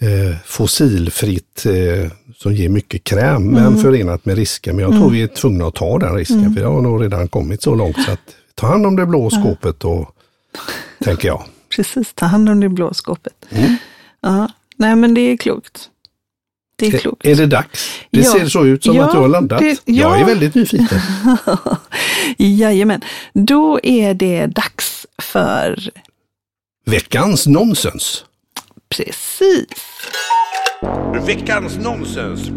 eh, 0.00 0.36
fossilfritt 0.44 1.66
eh, 1.66 2.10
som 2.36 2.54
ger 2.54 2.68
mycket 2.68 3.04
kräm 3.04 3.44
men 3.50 3.78
förenat 3.78 4.24
med 4.24 4.36
risker. 4.36 4.72
Men 4.72 4.82
jag 4.84 4.92
tror 4.92 5.10
vi 5.10 5.22
är 5.22 5.26
tvungna 5.26 5.66
att 5.66 5.74
ta 5.74 5.98
den 5.98 6.14
risken 6.16 6.54
för 6.54 6.60
det 6.60 6.66
har 6.66 6.80
nog 6.80 7.02
redan 7.02 7.28
kommit 7.28 7.62
så 7.62 7.74
långt 7.74 7.96
så 8.04 8.10
att 8.12 8.34
ta 8.54 8.66
hand 8.66 8.86
om 8.86 8.96
det 8.96 9.06
blå 9.06 9.30
skåpet 9.30 9.84
och 9.84 10.16
tänker 11.04 11.28
jag. 11.28 11.44
Precis, 11.76 12.12
ta 12.14 12.26
hand 12.26 12.48
om 12.48 12.60
det 12.60 12.68
blå 12.68 12.94
skåpet. 12.94 13.32
Mm. 13.50 13.76
Ja, 14.20 14.48
nej 14.76 14.96
men 14.96 15.14
det 15.14 15.20
är 15.20 15.36
klokt. 15.36 15.86
Det 16.76 16.86
är 16.86 16.98
klokt. 16.98 17.26
Är 17.26 17.34
det 17.36 17.46
dags? 17.46 17.90
Det 18.10 18.20
Ja. 18.20 18.32
ser 18.32 18.46
så 18.46 18.66
ut 18.66 18.84
som 18.84 18.96
Ja, 18.96 19.04
att 19.04 19.12
du 19.12 19.18
har 19.18 19.28
landat. 19.28 19.58
det- 19.60 19.80
Jag 19.84 20.14
är 20.16 20.20
ja. 20.20 20.26
väldigt 20.26 20.54
nyfiken. 20.54 21.00
Jajamän, 22.38 23.00
då 23.32 23.80
är 23.82 24.14
det 24.14 24.46
dags 24.46 25.06
för 25.22 25.90
Veckans 26.86 27.46
nonsens. 27.46 28.24
Precis. 28.96 29.66
Veckans 31.26 31.76
nonsens. 31.78 32.50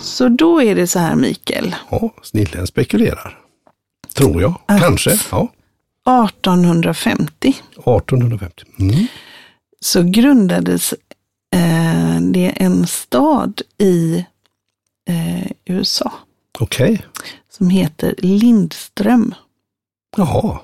Så 0.00 0.28
då 0.28 0.62
är 0.62 0.74
det 0.74 0.86
så 0.86 0.98
här 0.98 1.14
Mikael, 1.16 1.74
Ja, 1.90 2.14
snillen 2.22 2.66
spekulerar. 2.66 3.38
Tror 4.14 4.42
jag. 4.42 4.54
Att- 4.66 4.80
Kanske. 4.80 5.20
Ja. 5.30 5.48
1850 6.28 7.48
1850. 7.48 8.64
Mm. 8.78 9.06
så 9.80 10.02
grundades 10.02 10.92
eh, 11.54 12.20
det 12.20 12.52
en 12.56 12.86
stad 12.86 13.62
i 13.78 14.24
eh, 15.08 15.50
USA 15.64 16.12
Okej. 16.58 17.02
som 17.50 17.70
heter 17.70 18.14
Lindström. 18.18 19.34
Jaha. 20.16 20.58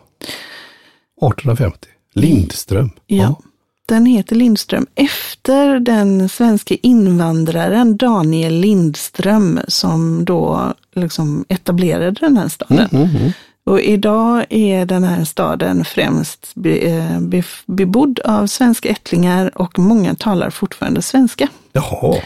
1850. 1.22 1.88
Lindström. 2.20 2.90
Ja. 3.06 3.40
Den 3.86 4.06
heter 4.06 4.36
Lindström 4.36 4.86
efter 4.94 5.80
den 5.80 6.28
svenska 6.28 6.74
invandraren 6.82 7.96
Daniel 7.96 8.54
Lindström 8.54 9.60
som 9.68 10.24
då 10.24 10.74
liksom 10.94 11.44
etablerade 11.48 12.10
den 12.10 12.36
här 12.36 12.48
staden. 12.48 12.88
Mm, 12.92 13.16
mm. 13.16 13.32
Och 13.64 13.80
idag 13.80 14.44
är 14.50 14.86
den 14.86 15.04
här 15.04 15.24
staden 15.24 15.84
främst 15.84 16.50
be, 16.54 16.76
eh, 16.76 17.20
bebodd 17.66 18.20
av 18.24 18.46
svenska 18.46 18.88
ättlingar 18.88 19.58
och 19.58 19.78
många 19.78 20.14
talar 20.14 20.50
fortfarande 20.50 21.02
svenska. 21.02 21.48
Jaha. 21.72 22.16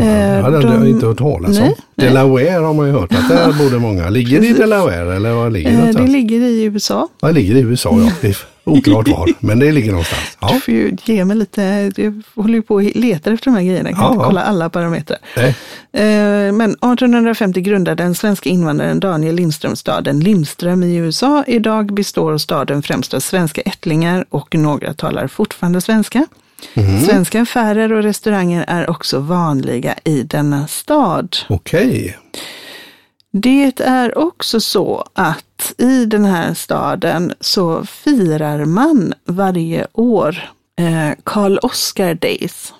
Spännande. 0.00 0.24
Eh, 0.24 0.36
Jag 0.36 0.42
hade 0.42 0.60
de- 0.60 0.86
inte 0.86 1.06
hört 1.06 1.18
talas 1.18 1.58
om. 1.58 1.74
Delaware 1.96 2.50
har 2.64 2.74
man 2.74 2.86
ju 2.86 2.92
hört 2.92 3.12
att 3.12 3.28
där 3.28 3.52
borde 3.52 3.78
många. 3.78 4.10
Ligger 4.10 4.40
det 4.40 4.46
i 4.46 4.52
Delaware 4.52 5.16
eller 5.16 5.32
var 5.32 5.50
ligger 5.50 5.70
det 5.70 5.76
Eh, 5.88 5.94
det 5.94 6.06
ligger 6.12 6.40
i 6.40 6.64
USA. 6.64 7.08
Ja, 7.20 7.28
det 7.28 7.34
ligger 7.34 7.54
i 7.56 7.60
USA 7.60 7.90
ja. 8.04 8.10
Det 8.20 8.28
är 8.28 8.36
oklart 8.64 9.08
var, 9.08 9.28
men 9.40 9.58
det 9.58 9.72
ligger 9.72 9.90
någonstans. 9.90 10.22
Du 10.40 10.46
Ja. 10.46 10.58
får 10.64 10.74
ju 10.74 10.96
ge 11.04 11.24
mig 11.24 11.36
lite, 11.36 11.92
jag 11.96 12.22
håller 12.34 12.54
ju 12.54 12.62
på 12.62 12.74
och 12.74 12.82
letar 12.82 13.32
efter 13.32 13.44
de 13.44 13.54
här 13.56 13.62
grejerna, 13.64 13.88
jag 13.90 13.98
kan 13.98 14.04
Ja, 14.06 14.12
inte 14.12 14.24
kolla 14.24 14.42
alla 14.42 14.68
parametrar. 14.70 15.18
Nej. 15.36 15.48
Eh, 15.92 16.52
Men 16.52 16.70
1850 16.70 17.60
grundade 17.60 18.02
den 18.02 18.14
svenska 18.14 18.48
invandraren 18.50 19.00
Daniel 19.00 19.34
Lindström 19.34 19.76
staden 19.76 20.20
Lindström 20.20 20.82
i 20.82 20.94
USA. 20.96 21.44
Idag 21.46 21.94
består 21.94 22.38
staden 22.38 22.82
främst 22.82 23.14
av 23.14 23.20
svenska 23.20 23.60
ättlingar 23.60 24.24
och 24.30 24.54
några 24.54 24.94
talar 24.94 25.26
fortfarande 25.26 25.80
svenska. 25.80 26.26
Svenska 27.06 27.42
affärer 27.42 27.92
och 27.92 28.02
restauranger 28.02 28.64
är 28.68 28.90
också 28.90 29.18
vanliga 29.18 29.94
i 30.04 30.22
denna 30.22 30.66
stad. 30.66 31.36
Okej. 31.48 32.18
Det 33.32 33.80
är 33.80 34.18
också 34.18 34.60
så 34.60 35.04
att 35.12 35.74
i 35.78 36.04
den 36.04 36.24
här 36.24 36.54
staden 36.54 37.32
så 37.40 37.84
firar 37.84 38.64
man 38.64 39.14
varje 39.24 39.86
år 39.92 40.50
eh, 40.78 41.10
Karl 41.24 41.58
Oskar 41.62 42.14
Days. 42.14 42.72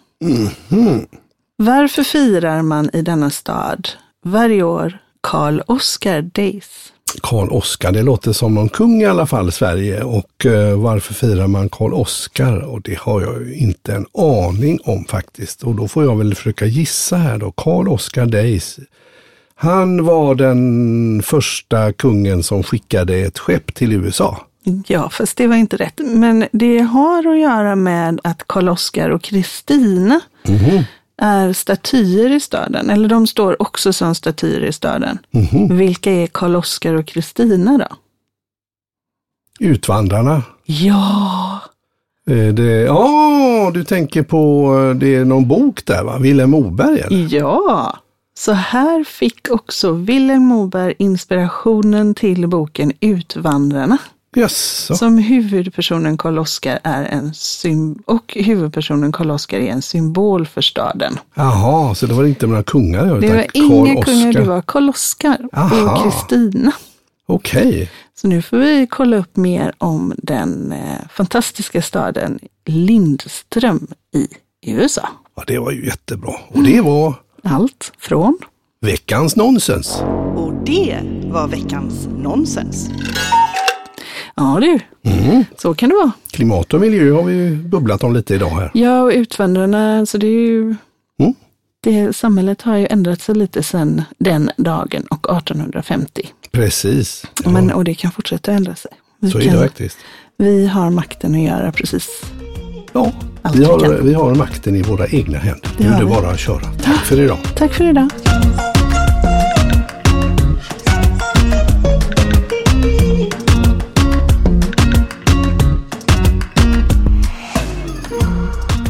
Varför 1.56 2.02
firar 2.02 2.62
man 2.62 2.90
i 2.92 3.02
denna 3.02 3.30
stad 3.30 3.88
varje 4.24 4.62
år 4.62 4.98
Karl 5.20 5.60
Oskar 5.66 6.22
Days? 6.22 6.92
Karl 7.22 7.48
Oskar, 7.50 7.92
det 7.92 8.02
låter 8.02 8.32
som 8.32 8.54
någon 8.54 8.68
kung 8.68 9.02
i 9.02 9.06
alla 9.06 9.26
fall, 9.26 9.52
Sverige. 9.52 10.02
Och 10.02 10.46
eh, 10.46 10.78
varför 10.78 11.14
firar 11.14 11.46
man 11.46 11.68
Karl 11.68 11.94
Oskar? 11.94 12.58
Och 12.58 12.82
det 12.82 12.98
har 12.98 13.20
jag 13.20 13.42
ju 13.42 13.54
inte 13.54 13.94
en 13.94 14.06
aning 14.18 14.78
om 14.84 15.04
faktiskt. 15.04 15.62
Och 15.62 15.74
då 15.74 15.88
får 15.88 16.04
jag 16.04 16.16
väl 16.16 16.34
försöka 16.34 16.66
gissa 16.66 17.16
här 17.16 17.38
då. 17.38 17.52
Karl 17.52 17.88
Oskar 17.88 18.26
Days. 18.26 18.78
Han 19.54 20.04
var 20.04 20.34
den 20.34 21.22
första 21.24 21.92
kungen 21.92 22.42
som 22.42 22.62
skickade 22.62 23.16
ett 23.16 23.38
skepp 23.38 23.74
till 23.74 23.92
USA. 23.92 24.46
Ja, 24.86 25.08
fast 25.10 25.36
det 25.36 25.46
var 25.46 25.56
inte 25.56 25.76
rätt. 25.76 26.00
Men 26.04 26.46
det 26.52 26.78
har 26.78 27.32
att 27.32 27.40
göra 27.40 27.76
med 27.76 28.20
att 28.24 28.44
Karl 28.46 28.68
Oskar 28.68 29.10
och 29.10 29.22
Kristina 29.22 30.20
är 31.16 31.52
statyer 31.52 32.30
i 32.32 32.40
staden. 32.40 32.90
Eller 32.90 33.08
de 33.08 33.26
står 33.26 33.62
också 33.62 33.92
som 33.92 34.14
statyer 34.14 34.60
i 34.60 34.72
staden. 34.72 35.18
Vilka 35.70 36.12
är 36.12 36.26
Karl 36.26 36.56
Oskar 36.56 36.94
och 36.94 37.06
Kristina 37.06 37.78
då? 37.78 37.96
Utvandrarna. 39.60 40.42
Ja, 40.64 41.60
Eh, 42.30 42.54
Det, 42.54 42.80
ja, 42.82 43.70
du 43.74 43.84
tänker 43.84 44.22
på, 44.22 44.74
eh, 44.90 44.94
det 44.96 45.14
är 45.14 45.24
någon 45.24 45.48
bok 45.48 45.84
där 45.86 46.04
va? 46.04 46.18
Vilhelm 46.18 46.50
Moberg 46.50 47.00
eller? 47.00 47.34
ja. 47.38 47.98
Så 48.36 48.52
här 48.52 49.04
fick 49.04 49.50
också 49.50 49.92
Vilhelm 49.92 50.42
Moberg 50.42 50.94
inspirationen 50.98 52.14
till 52.14 52.46
boken 52.48 52.92
Utvandrarna. 53.00 53.98
Jaså? 54.34 54.94
Som 54.94 55.18
huvudpersonen 55.18 56.18
Karl 56.18 56.38
Oskar 56.38 56.78
är 56.82 57.04
en 57.04 57.34
sym- 57.34 58.02
och 58.06 58.36
huvudpersonen 58.36 59.12
Karl 59.12 59.30
Oskar 59.30 59.58
är 59.58 59.70
en 59.70 59.82
symbol 59.82 60.46
för 60.46 60.60
staden. 60.60 61.18
Jaha, 61.34 61.94
så 61.94 62.06
det 62.06 62.14
var 62.14 62.24
inte 62.24 62.46
några 62.46 62.62
kungar? 62.62 63.20
Det 63.20 63.32
var 63.32 63.46
inga 63.52 64.02
kungar, 64.02 64.32
det 64.32 64.44
var 64.44 64.62
Karl 64.62 64.88
Oskar 64.88 65.38
och 65.52 66.02
Kristina. 66.02 66.72
Okej. 67.26 67.90
Så 68.14 68.28
nu 68.28 68.42
får 68.42 68.56
vi 68.56 68.86
kolla 68.90 69.16
upp 69.16 69.36
mer 69.36 69.72
om 69.78 70.14
den 70.16 70.72
eh, 70.72 71.08
fantastiska 71.10 71.82
staden 71.82 72.38
Lindström 72.66 73.86
i 74.14 74.28
USA. 74.72 75.08
Ja, 75.36 75.44
det 75.46 75.58
var 75.58 75.70
ju 75.70 75.86
jättebra. 75.86 76.34
Och 76.48 76.62
det 76.62 76.80
var 76.80 77.14
Allt 77.46 77.92
från 77.98 78.38
veckans 78.80 79.36
nonsens. 79.36 80.02
Och 80.36 80.54
det 80.66 81.00
var 81.24 81.48
veckans 81.48 82.08
nonsens. 82.18 82.90
Ja 84.36 84.58
du, 84.60 84.78
så 85.56 85.74
kan 85.74 85.88
det 85.88 85.94
vara. 85.94 86.12
Klimat 86.30 86.74
och 86.74 86.80
miljö 86.80 87.12
har 87.12 87.22
vi 87.22 87.50
bubblat 87.50 88.04
om 88.04 88.12
lite 88.14 88.34
idag 88.34 88.50
här. 88.50 88.70
Ja, 88.74 89.02
och 89.02 89.10
utvandrarna, 89.14 90.06
så 90.06 90.18
det 90.18 90.26
är 90.26 90.30
ju... 90.48 90.62
Mm. 91.18 91.34
Det, 91.82 92.16
samhället 92.16 92.62
har 92.62 92.76
ju 92.76 92.86
ändrat 92.90 93.20
sig 93.20 93.34
lite 93.34 93.62
sedan 93.62 94.02
den 94.18 94.50
dagen 94.56 95.02
och 95.10 95.36
1850. 95.38 96.28
Precis. 96.52 97.24
Ja, 97.44 97.50
Men, 97.50 97.72
och 97.72 97.84
det 97.84 97.94
kan 97.94 98.12
fortsätta 98.12 98.52
ändra 98.52 98.74
sig. 98.74 98.90
Vi, 99.20 99.30
så 99.30 99.38
är 99.38 99.42
kan, 99.42 99.52
det 99.54 99.60
faktiskt. 99.62 99.98
vi 100.38 100.66
har 100.66 100.90
makten 100.90 101.34
att 101.34 101.40
göra 101.40 101.72
precis. 101.72 102.08
Ja, 102.92 103.12
Allt 103.42 103.54
vi 103.56 103.58
vi 103.58 103.64
har, 103.64 103.78
kan. 103.80 104.06
vi 104.06 104.14
har 104.14 104.34
makten 104.34 104.76
i 104.76 104.82
våra 104.82 105.06
egna 105.08 105.38
händer. 105.38 105.70
Det 105.78 105.84
Nu 105.84 105.90
är 105.90 105.98
det 105.98 106.04
vi. 106.04 106.10
bara 106.10 106.30
att 106.30 106.40
köra. 106.40 106.64
Tack 106.82 107.04
för 107.04 107.20
idag. 107.20 107.38
Tack 107.56 107.72
för 107.74 107.84
idag. 107.90 108.08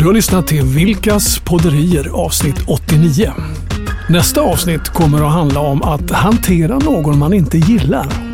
Du 0.05 0.09
har 0.09 0.15
lyssnat 0.15 0.47
till 0.47 0.63
Vilkas 0.63 1.39
podderier 1.39 2.09
avsnitt 2.13 2.57
89. 2.67 3.33
Nästa 4.09 4.41
avsnitt 4.41 4.89
kommer 4.89 5.27
att 5.27 5.33
handla 5.33 5.61
om 5.61 5.83
att 5.83 6.11
hantera 6.11 6.79
någon 6.79 7.19
man 7.19 7.33
inte 7.33 7.59
gillar 7.59 8.34